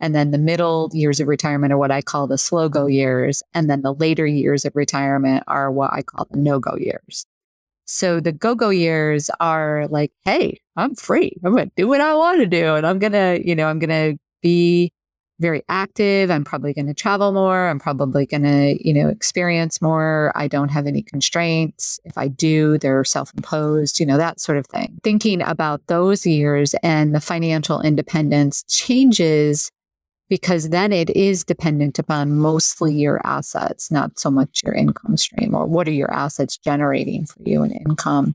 And 0.03 0.13
then 0.13 0.31
the 0.31 0.37
middle 0.37 0.89
years 0.91 1.21
of 1.21 1.29
retirement 1.29 1.71
are 1.71 1.77
what 1.77 1.89
I 1.89 2.01
call 2.01 2.27
the 2.27 2.37
slow 2.37 2.67
go 2.67 2.87
years. 2.87 3.41
And 3.53 3.69
then 3.69 3.83
the 3.83 3.93
later 3.93 4.27
years 4.27 4.65
of 4.65 4.75
retirement 4.75 5.45
are 5.47 5.71
what 5.71 5.93
I 5.93 6.01
call 6.01 6.27
the 6.29 6.37
no 6.37 6.59
go 6.59 6.75
years. 6.75 7.25
So 7.85 8.19
the 8.19 8.33
go 8.33 8.53
go 8.53 8.69
years 8.69 9.29
are 9.39 9.87
like, 9.87 10.11
hey, 10.25 10.59
I'm 10.75 10.93
free. 10.95 11.37
I'm 11.45 11.53
going 11.53 11.69
to 11.69 11.75
do 11.77 11.87
what 11.87 12.01
I 12.01 12.15
want 12.15 12.41
to 12.41 12.47
do. 12.47 12.75
And 12.75 12.85
I'm 12.85 12.99
going 12.99 13.13
to, 13.13 13.39
you 13.47 13.55
know, 13.55 13.67
I'm 13.67 13.79
going 13.79 13.91
to 13.91 14.19
be 14.41 14.91
very 15.39 15.63
active. 15.69 16.29
I'm 16.29 16.43
probably 16.43 16.73
going 16.73 16.87
to 16.87 16.93
travel 16.93 17.31
more. 17.31 17.69
I'm 17.69 17.79
probably 17.79 18.25
going 18.25 18.43
to, 18.43 18.77
you 18.85 18.93
know, 18.93 19.07
experience 19.07 19.81
more. 19.81 20.33
I 20.35 20.49
don't 20.49 20.69
have 20.69 20.85
any 20.85 21.01
constraints. 21.01 21.97
If 22.03 22.17
I 22.17 22.27
do, 22.27 22.77
they're 22.77 23.05
self 23.05 23.33
imposed, 23.33 24.01
you 24.01 24.05
know, 24.05 24.17
that 24.17 24.41
sort 24.41 24.57
of 24.57 24.67
thing. 24.67 24.99
Thinking 25.01 25.41
about 25.41 25.87
those 25.87 26.25
years 26.25 26.75
and 26.83 27.15
the 27.15 27.21
financial 27.21 27.79
independence 27.79 28.63
changes 28.67 29.71
because 30.33 30.69
then 30.69 30.91
it 30.91 31.11
is 31.11 31.43
dependent 31.43 31.99
upon 31.99 32.35
mostly 32.39 32.91
your 32.91 33.21
assets, 33.23 33.91
not 33.91 34.17
so 34.17 34.31
much 34.31 34.61
your 34.65 34.73
income 34.73 35.15
stream 35.15 35.53
or 35.53 35.67
what 35.67 35.87
are 35.87 35.91
your 35.91 36.11
assets 36.11 36.57
generating 36.57 37.23
for 37.23 37.37
you 37.45 37.61
in 37.61 37.69
income 37.69 38.33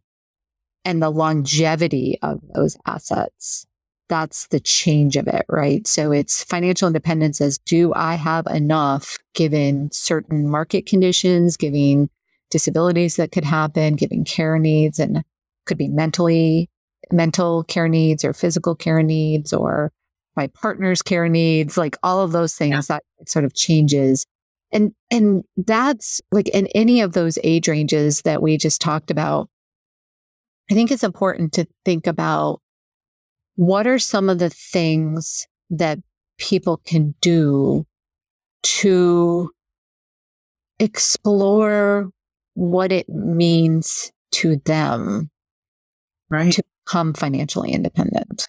and 0.85 1.03
the 1.03 1.11
longevity 1.11 2.17
of 2.23 2.39
those 2.55 2.77
assets 2.87 3.67
that's 4.09 4.47
the 4.47 4.61
change 4.61 5.17
of 5.17 5.27
it, 5.27 5.45
right? 5.49 5.89
So 5.89 6.13
it's 6.13 6.45
financial 6.45 6.87
independence 6.87 7.41
as 7.41 7.59
do 7.59 7.93
I 7.95 8.15
have 8.15 8.47
enough 8.47 9.19
given 9.35 9.91
certain 9.91 10.49
market 10.49 10.87
conditions, 10.87 11.57
giving 11.57 12.09
disabilities 12.49 13.17
that 13.17 13.33
could 13.33 13.45
happen, 13.45 13.97
giving 13.97 14.25
care 14.25 14.57
needs 14.57 15.01
and 15.01 15.25
could 15.67 15.79
be 15.79 15.89
mentally 15.89 16.71
mental 17.11 17.65
care 17.65 17.89
needs 17.89 18.25
or 18.25 18.33
physical 18.33 18.77
care 18.77 19.03
needs 19.03 19.53
or 19.53 19.91
my 20.39 20.47
partner's 20.47 21.03
care 21.03 21.29
needs, 21.29 21.77
like 21.77 21.97
all 22.05 22.21
of 22.21 22.31
those 22.31 22.55
things 22.55 22.89
yeah. 22.89 22.99
that 23.19 23.29
sort 23.29 23.45
of 23.45 23.55
changes. 23.55 24.25
And 24.71 24.93
and 25.11 25.43
that's 25.57 26.21
like 26.31 26.49
in 26.49 26.69
any 26.77 27.01
of 27.01 27.13
those 27.13 27.39
age 27.43 27.67
ranges 27.67 28.23
that 28.23 28.41
we 28.41 28.57
just 28.57 28.81
talked 28.81 29.11
about, 29.11 29.51
I 30.71 30.75
think 30.75 30.93
it's 30.93 31.03
important 31.03 31.53
to 31.55 31.67
think 31.85 32.07
about 32.07 32.61
what 33.57 33.89
are 33.89 33.99
some 33.99 34.29
of 34.29 34.39
the 34.39 34.51
things 34.51 35.49
that 35.71 35.99
people 36.39 36.81
can 36.87 37.17
do 37.21 37.85
to 38.63 39.51
explore 40.79 42.11
what 42.55 42.93
it 42.93 43.09
means 43.09 44.13
to 44.31 44.57
them 44.65 45.31
right 46.31 46.53
to 46.53 46.63
become 46.85 47.13
financially 47.13 47.73
independent 47.73 48.47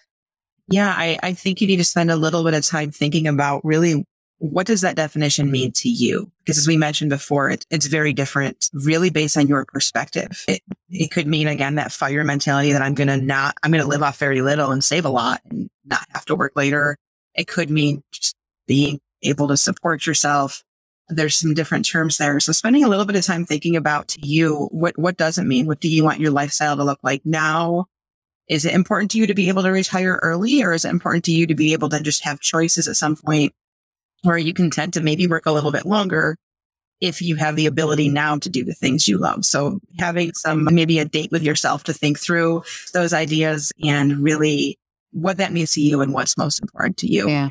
yeah 0.70 0.94
I, 0.96 1.18
I 1.22 1.32
think 1.34 1.60
you 1.60 1.66
need 1.66 1.76
to 1.76 1.84
spend 1.84 2.10
a 2.10 2.16
little 2.16 2.44
bit 2.44 2.54
of 2.54 2.64
time 2.64 2.90
thinking 2.90 3.26
about 3.26 3.64
really 3.64 4.04
what 4.40 4.66
does 4.66 4.80
that 4.80 4.96
definition 4.96 5.50
mean 5.50 5.70
to 5.70 5.88
you? 5.90 6.32
Because 6.38 6.56
as 6.56 6.66
we 6.66 6.78
mentioned 6.78 7.10
before, 7.10 7.50
it, 7.50 7.66
it's 7.70 7.86
very 7.86 8.14
different, 8.14 8.70
really 8.72 9.10
based 9.10 9.36
on 9.36 9.46
your 9.46 9.66
perspective. 9.66 10.44
It, 10.48 10.62
it 10.88 11.10
could 11.10 11.26
mean 11.26 11.46
again 11.46 11.74
that 11.74 11.92
fire 11.92 12.24
mentality 12.24 12.72
that 12.72 12.80
I'm 12.80 12.94
going 12.94 13.08
to 13.08 13.18
not, 13.18 13.54
I'm 13.62 13.70
going 13.70 13.82
to 13.82 13.88
live 13.88 14.02
off 14.02 14.18
very 14.18 14.40
little 14.40 14.70
and 14.70 14.82
save 14.82 15.04
a 15.04 15.10
lot 15.10 15.42
and 15.50 15.68
not 15.84 16.06
have 16.14 16.24
to 16.24 16.34
work 16.34 16.52
later. 16.56 16.96
It 17.34 17.48
could 17.48 17.70
mean 17.70 18.02
just 18.12 18.34
being 18.66 18.98
able 19.22 19.46
to 19.48 19.58
support 19.58 20.06
yourself. 20.06 20.64
There's 21.10 21.36
some 21.36 21.52
different 21.52 21.84
terms 21.84 22.16
there. 22.16 22.40
So 22.40 22.52
spending 22.52 22.82
a 22.82 22.88
little 22.88 23.04
bit 23.04 23.16
of 23.16 23.26
time 23.26 23.44
thinking 23.44 23.76
about 23.76 24.08
to 24.08 24.26
you, 24.26 24.68
what, 24.72 24.96
what 24.96 25.18
does 25.18 25.36
it 25.36 25.44
mean? 25.44 25.66
What 25.66 25.80
do 25.80 25.88
you 25.88 26.02
want 26.02 26.18
your 26.18 26.30
lifestyle 26.30 26.76
to 26.78 26.84
look 26.84 27.00
like 27.02 27.20
now? 27.26 27.86
Is 28.50 28.64
it 28.64 28.74
important 28.74 29.12
to 29.12 29.18
you 29.18 29.28
to 29.28 29.34
be 29.34 29.48
able 29.48 29.62
to 29.62 29.70
retire 29.70 30.18
early 30.22 30.62
or 30.62 30.74
is 30.74 30.84
it 30.84 30.90
important 30.90 31.24
to 31.26 31.32
you 31.32 31.46
to 31.46 31.54
be 31.54 31.72
able 31.72 31.88
to 31.88 32.00
just 32.00 32.24
have 32.24 32.40
choices 32.40 32.88
at 32.88 32.96
some 32.96 33.16
point 33.16 33.54
are 34.26 34.38
you 34.38 34.52
content 34.52 34.94
to 34.94 35.00
maybe 35.00 35.26
work 35.26 35.46
a 35.46 35.52
little 35.52 35.72
bit 35.72 35.86
longer 35.86 36.36
if 37.00 37.22
you 37.22 37.36
have 37.36 37.56
the 37.56 37.66
ability 37.66 38.08
now 38.08 38.36
to 38.36 38.50
do 38.50 38.64
the 38.64 38.74
things 38.74 39.08
you 39.08 39.18
love? 39.18 39.44
So 39.44 39.80
having 39.98 40.34
some, 40.34 40.64
maybe 40.64 40.98
a 40.98 41.04
date 41.04 41.30
with 41.30 41.42
yourself 41.42 41.84
to 41.84 41.94
think 41.94 42.18
through 42.18 42.62
those 42.92 43.12
ideas 43.12 43.72
and 43.82 44.18
really 44.18 44.78
what 45.12 45.38
that 45.38 45.52
means 45.52 45.72
to 45.72 45.80
you 45.80 46.02
and 46.02 46.12
what's 46.12 46.36
most 46.36 46.60
important 46.60 46.98
to 46.98 47.06
you. 47.06 47.28
Yeah. 47.28 47.48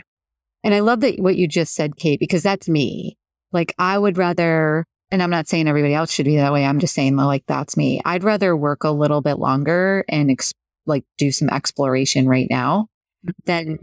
And 0.64 0.74
I 0.74 0.82
love 0.82 1.00
that 1.00 1.20
what 1.20 1.38
you 1.38 1.48
just 1.48 1.74
said, 1.74 1.96
Kate, 1.96 2.20
because 2.20 2.44
that's 2.44 2.70
me. 2.70 3.18
Like 3.52 3.74
I 3.80 3.98
would 3.98 4.18
rather, 4.18 4.86
and 5.10 5.24
I'm 5.24 5.32
not 5.32 5.48
saying 5.48 5.68
everybody 5.68 5.94
else 5.94 6.12
should 6.12 6.26
be 6.26 6.36
that 6.36 6.54
way. 6.54 6.66
I'm 6.66 6.80
just 6.80 6.94
saying 6.94 7.16
like 7.16 7.46
that's 7.48 7.76
me. 7.76 8.02
I'd 8.06 8.24
rather 8.24 8.56
work 8.56 8.84
a 8.84 8.92
little 8.92 9.22
bit 9.22 9.40
longer 9.40 10.06
and 10.08 10.30
ex- 10.30 10.54
like 10.89 11.06
do 11.17 11.32
some 11.32 11.49
exploration 11.49 12.28
right 12.28 12.47
now 12.49 12.88
mm-hmm. 13.25 13.32
than 13.45 13.80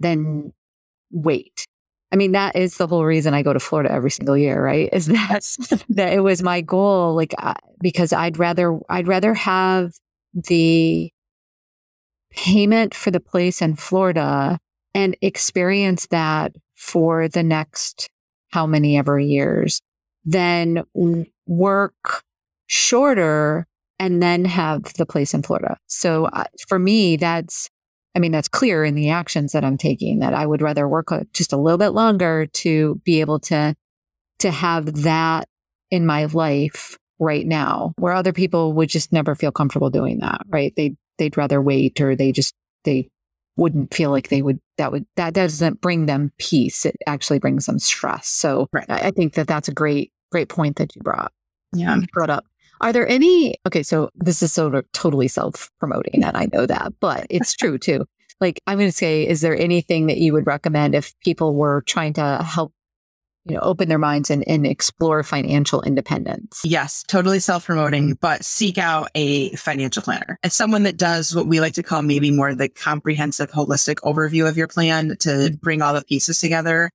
than 0.00 0.52
wait 1.10 1.66
I 2.12 2.16
mean, 2.16 2.32
that 2.32 2.56
is 2.56 2.76
the 2.76 2.86
whole 2.86 3.04
reason 3.04 3.34
I 3.34 3.42
go 3.42 3.52
to 3.52 3.60
Florida 3.60 3.92
every 3.92 4.10
single 4.10 4.36
year, 4.36 4.62
right? 4.62 4.88
Is 4.92 5.06
that 5.06 5.84
that 5.90 6.12
it 6.12 6.20
was 6.20 6.42
my 6.42 6.60
goal, 6.60 7.14
like 7.14 7.34
uh, 7.38 7.54
because 7.80 8.12
I'd 8.12 8.38
rather 8.38 8.78
I'd 8.88 9.06
rather 9.06 9.34
have 9.34 9.94
the 10.34 11.12
payment 12.30 12.94
for 12.94 13.10
the 13.10 13.20
place 13.20 13.62
in 13.62 13.76
Florida 13.76 14.58
and 14.94 15.16
experience 15.20 16.06
that 16.06 16.52
for 16.74 17.28
the 17.28 17.42
next 17.42 18.08
how 18.50 18.66
many 18.66 18.96
ever 18.96 19.18
years 19.18 19.80
than 20.24 20.82
work 21.46 22.22
shorter 22.66 23.66
and 24.00 24.20
then 24.20 24.44
have 24.44 24.82
the 24.94 25.06
place 25.06 25.32
in 25.32 25.42
Florida. 25.42 25.76
So 25.86 26.24
uh, 26.24 26.44
for 26.66 26.80
me, 26.80 27.16
that's 27.16 27.70
I 28.16 28.18
mean, 28.18 28.32
that's 28.32 28.48
clear 28.48 28.84
in 28.84 28.96
the 28.96 29.10
actions 29.10 29.52
that 29.52 29.64
I'm 29.64 29.78
taking 29.78 30.18
that 30.18 30.34
I 30.34 30.44
would 30.44 30.62
rather 30.62 30.88
work 30.88 31.12
just 31.32 31.52
a 31.52 31.56
little 31.56 31.78
bit 31.78 31.90
longer 31.90 32.46
to 32.46 33.00
be 33.04 33.20
able 33.20 33.38
to, 33.40 33.76
to 34.40 34.50
have 34.50 35.02
that 35.02 35.48
in 35.92 36.06
my 36.06 36.24
life 36.24 36.98
right 37.20 37.46
now 37.46 37.92
where 37.98 38.12
other 38.12 38.32
people 38.32 38.72
would 38.72 38.88
just 38.88 39.12
never 39.12 39.36
feel 39.36 39.52
comfortable 39.52 39.90
doing 39.90 40.18
that, 40.20 40.40
right? 40.48 40.72
They, 40.76 40.96
they'd 41.18 41.36
rather 41.36 41.62
wait 41.62 42.00
or 42.00 42.16
they 42.16 42.32
just, 42.32 42.52
they 42.84 43.08
wouldn't 43.56 43.94
feel 43.94 44.10
like 44.10 44.28
they 44.28 44.42
would, 44.42 44.58
that 44.76 44.90
would, 44.90 45.06
that 45.14 45.34
doesn't 45.34 45.80
bring 45.80 46.06
them 46.06 46.32
peace. 46.38 46.84
It 46.84 46.96
actually 47.06 47.38
brings 47.38 47.66
them 47.66 47.78
stress. 47.78 48.26
So 48.26 48.66
right. 48.72 48.86
I, 48.88 49.08
I 49.08 49.10
think 49.12 49.34
that 49.34 49.46
that's 49.46 49.68
a 49.68 49.74
great, 49.74 50.10
great 50.32 50.48
point 50.48 50.76
that 50.76 50.96
you 50.96 51.02
brought. 51.02 51.30
Yeah. 51.72 51.96
Brought 52.12 52.30
up. 52.30 52.44
Are 52.80 52.92
there 52.92 53.06
any, 53.08 53.56
okay, 53.66 53.82
so 53.82 54.10
this 54.14 54.42
is 54.42 54.52
sort 54.52 54.74
of 54.74 54.90
totally 54.92 55.28
self 55.28 55.70
promoting, 55.78 56.24
and 56.24 56.36
I 56.36 56.48
know 56.52 56.66
that, 56.66 56.94
but 57.00 57.26
it's 57.30 57.54
true 57.54 57.78
too. 57.78 58.06
Like, 58.40 58.60
I'm 58.66 58.78
going 58.78 58.90
to 58.90 58.96
say, 58.96 59.26
is 59.26 59.42
there 59.42 59.56
anything 59.56 60.06
that 60.06 60.16
you 60.16 60.32
would 60.32 60.46
recommend 60.46 60.94
if 60.94 61.14
people 61.20 61.54
were 61.54 61.82
trying 61.82 62.14
to 62.14 62.42
help 62.42 62.72
you 63.44 63.54
know, 63.54 63.60
open 63.62 63.88
their 63.88 63.98
minds 63.98 64.30
and, 64.30 64.46
and 64.46 64.66
explore 64.66 65.22
financial 65.22 65.82
independence. 65.82 66.60
Yes, 66.64 67.02
totally 67.08 67.40
self 67.40 67.66
promoting, 67.66 68.14
but 68.20 68.44
seek 68.44 68.78
out 68.78 69.10
a 69.14 69.50
financial 69.56 70.02
planner. 70.02 70.38
It's 70.42 70.54
someone 70.54 70.82
that 70.82 70.96
does 70.96 71.34
what 71.34 71.46
we 71.46 71.60
like 71.60 71.74
to 71.74 71.82
call 71.82 72.02
maybe 72.02 72.30
more 72.30 72.54
the 72.54 72.68
comprehensive, 72.68 73.50
holistic 73.50 73.96
overview 73.96 74.48
of 74.48 74.56
your 74.56 74.68
plan 74.68 75.16
to 75.20 75.28
mm. 75.28 75.60
bring 75.60 75.80
all 75.82 75.94
the 75.94 76.04
pieces 76.04 76.38
together 76.38 76.90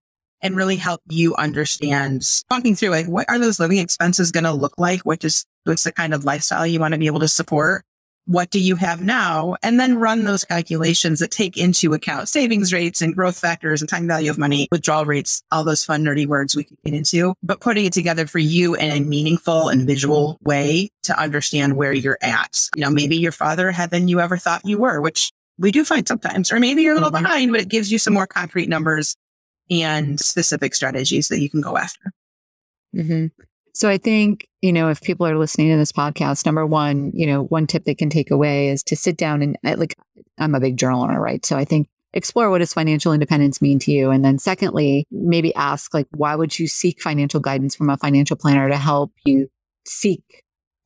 and 0.46 0.56
really 0.56 0.76
help 0.76 1.02
you 1.10 1.36
understand 1.36 2.24
walking 2.52 2.76
through 2.76 2.90
like 2.90 3.08
what 3.08 3.28
are 3.28 3.40
those 3.40 3.60
living 3.60 3.80
expenses 3.80 4.32
going 4.32 4.44
to 4.44 4.54
look 4.54 4.78
like? 4.78 5.02
What 5.02 5.24
is 5.26 5.44
what's 5.64 5.84
the 5.84 5.92
kind 5.92 6.14
of 6.14 6.24
lifestyle 6.24 6.68
you 6.68 6.80
want 6.80 6.94
to 6.94 7.00
be 7.00 7.08
able 7.08 7.22
to 7.22 7.28
support? 7.28 7.84
What 8.28 8.52
do 8.52 8.60
you 8.60 8.76
have 8.76 9.04
now? 9.04 9.56
And 9.64 9.80
then 9.80 9.98
run 9.98 10.24
those 10.24 10.46
calculations 10.46 11.20
that 11.20 11.32
take 11.32 11.58
into 11.58 11.94
account 11.94 12.30
savings 12.30 12.74
rates 12.74 13.02
and 13.02 13.16
growth 13.16 13.40
factors 13.40 13.82
and 13.82 13.90
time 13.90 14.08
value 14.08 14.30
of 14.30 14.38
money, 14.38 14.68
withdrawal 14.72 15.06
rates, 15.06 15.42
all 15.52 15.64
those 15.64 15.84
fun, 15.84 16.04
nerdy 16.04 16.28
words 16.28 16.56
we 16.56 16.64
could 16.64 16.78
get 16.86 16.94
into, 16.94 17.34
but 17.42 17.60
putting 17.60 17.86
it 17.86 17.94
together 17.94 18.28
for 18.28 18.40
you 18.40 18.76
in 18.76 18.92
a 18.92 19.00
meaningful 19.00 19.70
and 19.70 19.88
visual 19.88 20.38
way 20.44 20.90
to 21.04 21.20
understand 21.20 21.76
where 21.76 21.94
you're 21.94 22.20
at. 22.22 22.70
You 22.76 22.84
know, 22.84 22.92
maybe 22.92 23.16
your 23.16 23.32
father 23.32 23.72
had 23.72 23.90
than 23.90 24.08
you 24.08 24.20
ever 24.20 24.38
thought 24.38 24.66
you 24.66 24.78
were, 24.78 25.02
which 25.02 25.32
we 25.58 25.72
do 25.72 25.84
find 25.86 26.08
sometimes, 26.08 26.52
or 26.52 26.60
maybe 26.60 26.82
you're 26.82 26.94
a 26.94 26.96
little 26.96 27.12
mm-hmm. 27.12 27.24
behind, 27.24 27.52
but 27.52 27.62
it 27.62 27.70
gives 27.70 27.92
you 27.92 27.98
some 28.00 28.14
more 28.14 28.28
concrete 28.28 28.70
numbers 28.70 29.16
and 29.70 30.20
specific 30.20 30.76
strategies 30.76 31.28
that 31.30 31.40
you 31.40 31.50
can 31.50 31.62
go 31.62 31.78
after. 31.78 32.12
Mm-hmm. 32.96 33.28
So 33.74 33.90
I 33.90 33.98
think, 33.98 34.48
you 34.62 34.72
know, 34.72 34.90
if 34.90 35.02
people 35.02 35.28
are 35.28 35.38
listening 35.38 35.70
to 35.70 35.78
this 35.78 35.92
podcast, 35.92 36.46
number 36.46 36.66
one, 36.66 37.12
you 37.14 37.28
know, 37.28 37.44
one 37.44 37.68
tip 37.68 37.84
they 37.84 37.94
can 37.94 38.10
take 38.10 38.32
away 38.32 38.70
is 38.70 38.82
to 38.84 38.96
sit 38.96 39.18
down 39.18 39.42
and 39.42 39.58
uh, 39.66 39.76
like, 39.78 39.98
I'm 40.38 40.56
a 40.56 40.62
big 40.62 40.78
journaler, 40.78 41.18
right? 41.18 41.46
So 41.46 41.58
I 41.58 41.66
think 41.66 41.90
explore 42.14 42.50
what 42.50 42.60
does 42.60 42.74
financial 42.74 43.12
independence 43.12 43.62
mean 43.62 43.78
to 43.80 43.92
you? 43.92 44.12
And 44.12 44.24
then 44.24 44.40
secondly, 44.40 45.06
maybe 45.12 45.54
ask 45.56 45.94
like, 45.94 46.08
why 46.16 46.36
would 46.36 46.58
you 46.58 46.68
seek 46.68 47.02
financial 47.02 47.42
guidance 47.42 47.76
from 47.76 47.90
a 47.90 47.98
financial 47.98 48.38
planner 48.38 48.70
to 48.70 48.78
help 48.78 49.12
you 49.26 49.50
seek 49.86 50.24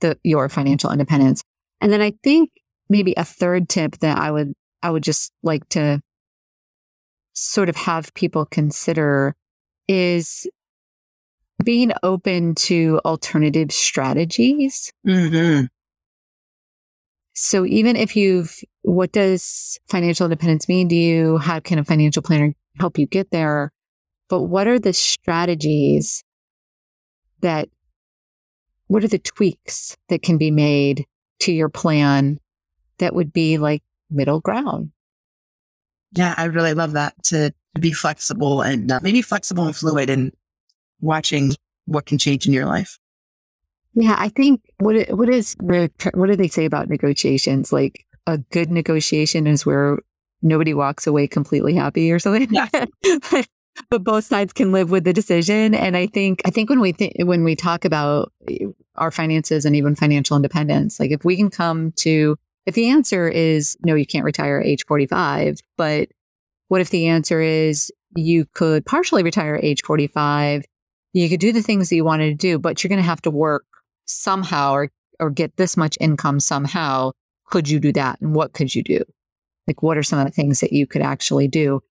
the, 0.02 0.18
your 0.24 0.50
financial 0.50 0.92
independence? 0.92 1.44
And 1.82 1.94
then 1.94 2.02
I 2.02 2.13
think 2.24 2.50
maybe 2.89 3.13
a 3.15 3.24
third 3.24 3.70
tip 3.70 4.00
that 4.00 4.18
I 4.18 4.32
would, 4.32 4.54
I 4.82 4.89
would 4.89 5.04
just 5.04 5.32
like 5.44 5.70
to 5.70 6.02
sort 7.39 7.69
of 7.69 7.75
have 7.75 8.13
people 8.13 8.45
consider 8.45 9.36
is 9.88 10.47
being 11.63 11.91
open 12.04 12.56
to 12.56 12.99
alternative 13.06 13.71
strategies. 13.71 14.91
Mm-hmm. 15.08 15.65
So 17.34 17.65
even 17.65 17.95
if 17.95 18.15
you've, 18.15 18.60
what 18.82 19.12
does 19.12 19.80
financial 19.88 20.25
independence 20.25 20.67
mean 20.67 20.89
to 20.89 20.95
you? 20.95 21.38
How 21.38 21.60
can 21.60 21.80
a 21.80 21.86
financial 21.86 22.21
planner 22.21 22.54
help 22.80 22.97
you 22.97 23.08
get 23.08 23.32
there? 23.32 23.71
But 24.28 24.43
what 24.43 24.67
are 24.67 24.80
the 24.80 24.93
strategies 24.93 26.23
that, 27.39 27.69
what 28.88 29.04
are 29.04 29.08
the 29.08 29.19
tweaks 29.19 29.95
that 30.10 30.21
can 30.21 30.38
be 30.38 30.52
made 30.52 31.06
to 31.39 31.54
your 31.54 31.69
plan 31.69 32.39
that 32.97 33.15
would 33.15 33.32
be 33.32 33.58
like 33.58 33.82
middle 34.10 34.41
ground? 34.41 34.91
Yeah, 36.13 36.34
I 36.38 36.45
really 36.45 36.74
love 36.74 36.93
that 36.93 37.13
to, 37.26 37.54
to 37.76 37.82
be 37.82 37.91
flexible 37.91 38.62
and 38.62 38.91
uh, 38.91 39.00
maybe 39.04 39.22
flexible 39.22 39.65
and 39.65 39.76
fluid 39.76 40.10
and 40.10 40.32
watching 41.02 41.54
what 41.86 42.06
can 42.06 42.17
change 42.17 42.48
in 42.48 42.54
your 42.54 42.65
life. 42.65 43.00
Yeah, 43.93 44.15
I 44.17 44.30
think 44.30 44.62
what 44.78 45.10
what 45.10 45.30
is 45.30 45.56
what 45.60 45.91
do 46.28 46.36
they 46.36 46.48
say 46.48 46.65
about 46.65 46.89
negotiations? 46.89 47.74
Like 47.74 48.06
a 48.28 48.38
good 48.38 48.72
negotiation 48.72 49.48
is 49.48 49.65
where 49.65 50.00
nobody 50.41 50.74
walks 50.74 51.08
away 51.08 51.28
completely 51.28 51.74
happy 51.74 52.12
or 52.12 52.19
something. 52.19 52.48
Yeah. 52.52 52.67
but 53.89 54.04
both 54.04 54.26
sides 54.26 54.54
can 54.54 54.72
live 54.72 54.91
with 54.91 55.04
the 55.04 55.13
decision. 55.13 55.74
And 55.74 55.98
I 55.98 56.08
think 56.08 56.41
I 56.45 56.50
think 56.50 56.69
when 56.69 56.80
we 56.80 56.93
th- 56.93 57.13
when 57.19 57.43
we 57.43 57.56
talk 57.56 57.86
about 57.86 58.32
our 58.95 59.12
finances 59.12 59.65
and 59.65 59.76
even 59.76 59.95
financial 59.95 60.36
independence, 60.36 61.00
like 61.00 61.12
if 61.12 61.24
we 61.24 61.36
can 61.36 61.50
come 61.50 61.91
to 61.98 62.38
if 62.65 62.76
the 62.76 62.89
answer 62.89 63.28
is 63.28 63.78
no, 63.84 63.95
you 63.95 64.06
can't 64.06 64.26
retire 64.26 64.60
at 64.60 64.65
age 64.65 64.86
45, 64.88 65.60
but 65.78 66.10
what 66.67 66.82
if 66.82 66.89
the 66.89 67.08
answer 67.08 67.41
is 67.41 67.91
you 68.15 68.45
could 68.54 68.86
partially 68.86 69.24
retire 69.24 69.56
at 69.56 69.63
age 69.63 69.82
45? 69.84 70.63
You 71.13 71.30
could 71.30 71.39
do 71.39 71.52
the 71.52 71.63
things 71.63 71.89
that 71.89 71.95
you 71.95 72.06
wanted 72.06 72.28
to 72.30 72.36
do, 72.36 72.60
but 72.60 72.84
you're 72.84 72.89
going 72.89 73.02
to 73.02 73.08
have 73.08 73.22
to 73.24 73.32
work 73.32 73.65
somehow 74.06 74.74
or, 74.74 74.91
or 75.19 75.30
get 75.30 75.58
this 75.58 75.76
much 75.76 75.98
income 76.00 76.39
somehow. 76.39 77.12
Could 77.45 77.69
you 77.69 77.80
do 77.80 77.91
that? 77.93 78.22
And 78.22 78.36
what 78.36 78.54
could 78.54 78.76
you 78.76 78.84
do? 78.84 79.04
Like, 79.67 79.82
what 79.82 79.98
are 79.98 80.04
some 80.04 80.19
of 80.19 80.26
the 80.26 80.32
things 80.32 80.60
that 80.60 80.74
you 80.74 80.86
could 80.86 81.02
actually 81.02 81.48
do? 81.48 81.82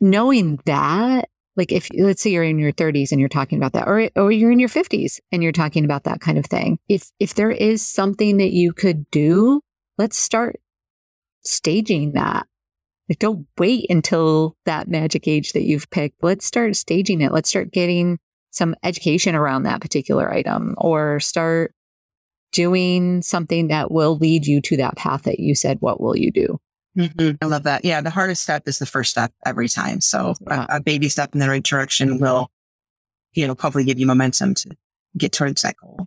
Knowing 0.00 0.60
that, 0.66 1.30
like 1.56 1.72
if 1.72 1.88
let's 1.98 2.22
say 2.22 2.30
you're 2.30 2.44
in 2.44 2.58
your 2.58 2.72
30s 2.72 3.12
and 3.12 3.20
you're 3.20 3.28
talking 3.28 3.58
about 3.58 3.72
that, 3.72 3.88
or 3.88 4.10
or 4.16 4.30
you're 4.30 4.52
in 4.52 4.58
your 4.58 4.68
50s 4.68 5.20
and 5.32 5.42
you're 5.42 5.52
talking 5.52 5.84
about 5.84 6.04
that 6.04 6.20
kind 6.20 6.38
of 6.38 6.46
thing. 6.46 6.78
If 6.88 7.10
if 7.18 7.34
there 7.34 7.50
is 7.50 7.86
something 7.86 8.36
that 8.38 8.52
you 8.52 8.72
could 8.72 9.10
do, 9.10 9.60
let's 9.98 10.18
start 10.18 10.60
staging 11.44 12.12
that. 12.12 12.46
Like 13.08 13.18
don't 13.18 13.46
wait 13.58 13.86
until 13.88 14.56
that 14.66 14.88
magic 14.88 15.28
age 15.28 15.52
that 15.52 15.62
you've 15.62 15.88
picked. 15.90 16.22
Let's 16.22 16.44
start 16.44 16.76
staging 16.76 17.20
it. 17.20 17.32
Let's 17.32 17.48
start 17.48 17.72
getting 17.72 18.18
some 18.50 18.74
education 18.82 19.34
around 19.34 19.62
that 19.62 19.80
particular 19.80 20.32
item 20.32 20.74
or 20.78 21.20
start 21.20 21.74
doing 22.52 23.22
something 23.22 23.68
that 23.68 23.90
will 23.90 24.16
lead 24.16 24.46
you 24.46 24.60
to 24.62 24.78
that 24.78 24.96
path 24.96 25.22
that 25.24 25.38
you 25.38 25.54
said, 25.54 25.76
what 25.80 26.00
will 26.00 26.16
you 26.16 26.32
do? 26.32 26.58
Mm-hmm. 26.96 27.36
I 27.42 27.46
love 27.46 27.64
that. 27.64 27.84
Yeah. 27.84 28.00
The 28.00 28.10
hardest 28.10 28.42
step 28.42 28.66
is 28.66 28.78
the 28.78 28.86
first 28.86 29.10
step 29.10 29.32
every 29.44 29.68
time. 29.68 30.00
So 30.00 30.34
yeah. 30.46 30.66
a, 30.70 30.76
a, 30.76 30.80
baby 30.80 31.08
step 31.08 31.34
in 31.34 31.40
the 31.40 31.48
right 31.48 31.62
direction 31.62 32.18
will, 32.18 32.50
you 33.34 33.46
know, 33.46 33.54
hopefully 33.58 33.84
give 33.84 33.98
you 33.98 34.06
momentum 34.06 34.54
to 34.54 34.70
get 35.16 35.32
towards 35.32 35.62
that 35.62 35.76
goal. 35.76 36.06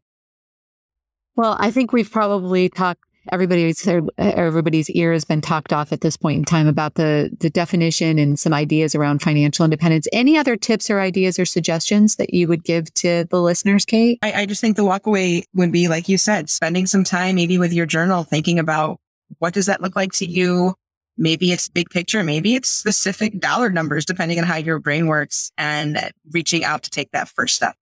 Well, 1.36 1.56
I 1.60 1.72
think 1.72 1.94
we've 1.94 2.12
probably 2.12 2.70
talked 2.70 3.02
everybody's 3.32 3.88
everybody's 4.18 4.90
ear 4.92 5.14
has 5.14 5.26
been 5.26 5.42
talked 5.42 5.74
off 5.74 5.92
at 5.92 6.02
this 6.02 6.18
point 6.18 6.40
in 6.40 6.46
time 6.46 6.68
about 6.68 6.96
the 6.96 7.30
the 7.40 7.50
definition 7.50 8.18
and 8.20 8.40
some 8.40 8.54
ideas 8.54 8.96
around 8.96 9.22
financial 9.22 9.64
independence. 9.66 10.08
Any 10.12 10.38
other 10.38 10.56
tips 10.56 10.90
or 10.90 11.00
ideas 11.00 11.40
or 11.40 11.46
suggestions 11.46 12.16
that 12.16 12.34
you 12.34 12.48
would 12.48 12.64
give 12.64 12.94
to 12.96 13.26
the 13.30 13.42
listeners, 13.42 13.86
Kate? 13.86 14.20
I, 14.22 14.34
I 14.34 14.46
just 14.46 14.62
think 14.62 14.76
the 14.76 14.84
walkaway 14.84 15.44
would 15.54 15.72
be 15.72 15.88
like 15.88 16.10
you 16.10 16.18
said, 16.18 16.50
spending 16.50 16.86
some 16.88 17.04
time 17.04 17.36
maybe 17.36 17.58
with 17.58 17.74
your 17.74 17.86
journal, 17.86 18.24
thinking 18.24 18.60
about 18.60 19.00
what 19.38 19.54
does 19.54 19.68
that 19.68 19.82
look 19.82 19.96
like 19.96 20.12
to 20.14 20.26
you? 20.26 20.76
Maybe 21.18 21.52
it's 21.52 21.68
big 21.68 21.90
picture, 21.90 22.24
maybe 22.24 22.56
it's 22.56 22.70
specific 22.70 23.40
dollar 23.40 23.70
numbers, 23.70 24.06
depending 24.06 24.40
on 24.40 24.46
how 24.46 24.56
your 24.56 24.80
brain 24.80 25.08
works, 25.08 25.52
and 25.58 26.00
reaching 26.32 26.64
out 26.64 26.84
to 26.84 26.90
take 26.90 27.12
that 27.12 27.30
first 27.30 27.56
step 27.56 27.76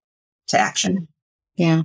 to 0.47 0.59
action. 0.59 1.07
Yeah. 1.55 1.83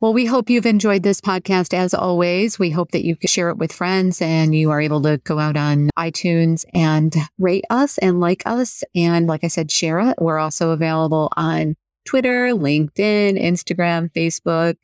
Well, 0.00 0.12
we 0.12 0.26
hope 0.26 0.48
you've 0.48 0.66
enjoyed 0.66 1.02
this 1.02 1.20
podcast 1.20 1.74
as 1.74 1.92
always. 1.92 2.56
We 2.56 2.70
hope 2.70 2.92
that 2.92 3.04
you 3.04 3.16
can 3.16 3.26
share 3.26 3.48
it 3.48 3.56
with 3.58 3.72
friends 3.72 4.22
and 4.22 4.54
you 4.54 4.70
are 4.70 4.80
able 4.80 5.02
to 5.02 5.18
go 5.18 5.40
out 5.40 5.56
on 5.56 5.90
iTunes 5.98 6.64
and 6.72 7.12
rate 7.36 7.64
us 7.68 7.98
and 7.98 8.20
like 8.20 8.44
us. 8.46 8.84
And 8.94 9.26
like 9.26 9.42
I 9.42 9.48
said, 9.48 9.72
share 9.72 9.98
it. 9.98 10.16
We're 10.20 10.38
also 10.38 10.70
available 10.70 11.32
on 11.36 11.74
Twitter, 12.04 12.50
LinkedIn, 12.50 13.42
Instagram, 13.42 14.12
Facebook, 14.12 14.76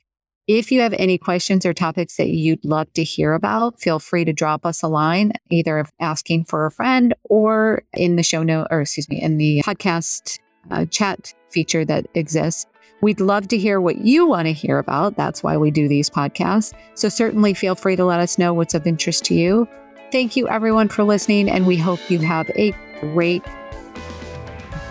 if 0.46 0.70
you 0.70 0.80
have 0.80 0.92
any 0.94 1.16
questions 1.16 1.64
or 1.64 1.72
topics 1.72 2.16
that 2.16 2.28
you'd 2.28 2.64
love 2.64 2.92
to 2.94 3.02
hear 3.02 3.32
about, 3.32 3.80
feel 3.80 3.98
free 3.98 4.24
to 4.26 4.32
drop 4.32 4.66
us 4.66 4.82
a 4.82 4.88
line, 4.88 5.32
either 5.50 5.86
asking 6.00 6.44
for 6.44 6.66
a 6.66 6.70
friend 6.70 7.14
or 7.24 7.82
in 7.94 8.16
the 8.16 8.22
show 8.22 8.42
note, 8.42 8.66
or 8.70 8.82
excuse 8.82 9.08
me, 9.08 9.20
in 9.22 9.38
the 9.38 9.62
podcast 9.62 10.38
uh, 10.70 10.84
chat 10.86 11.32
feature 11.50 11.84
that 11.84 12.06
exists. 12.14 12.66
We'd 13.00 13.20
love 13.20 13.48
to 13.48 13.58
hear 13.58 13.80
what 13.80 13.98
you 13.98 14.26
want 14.26 14.46
to 14.46 14.52
hear 14.52 14.78
about. 14.78 15.16
That's 15.16 15.42
why 15.42 15.56
we 15.56 15.70
do 15.70 15.88
these 15.88 16.10
podcasts. 16.10 16.72
So 16.94 17.08
certainly 17.08 17.54
feel 17.54 17.74
free 17.74 17.96
to 17.96 18.04
let 18.04 18.20
us 18.20 18.38
know 18.38 18.52
what's 18.54 18.74
of 18.74 18.86
interest 18.86 19.24
to 19.26 19.34
you. 19.34 19.68
Thank 20.12 20.36
you, 20.36 20.48
everyone, 20.48 20.88
for 20.88 21.04
listening, 21.04 21.50
and 21.50 21.66
we 21.66 21.76
hope 21.76 21.98
you 22.10 22.18
have 22.20 22.50
a 22.50 22.72
great 23.00 23.44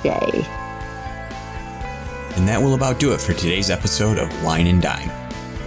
day. 0.02 0.46
And 2.36 2.48
that 2.48 2.60
will 2.62 2.74
about 2.74 3.00
do 3.00 3.14
it 3.14 3.22
for 3.22 3.34
today's 3.34 3.70
episode 3.70 4.18
of 4.18 4.44
Wine 4.44 4.68
and 4.68 4.82
Dime. 4.82 5.23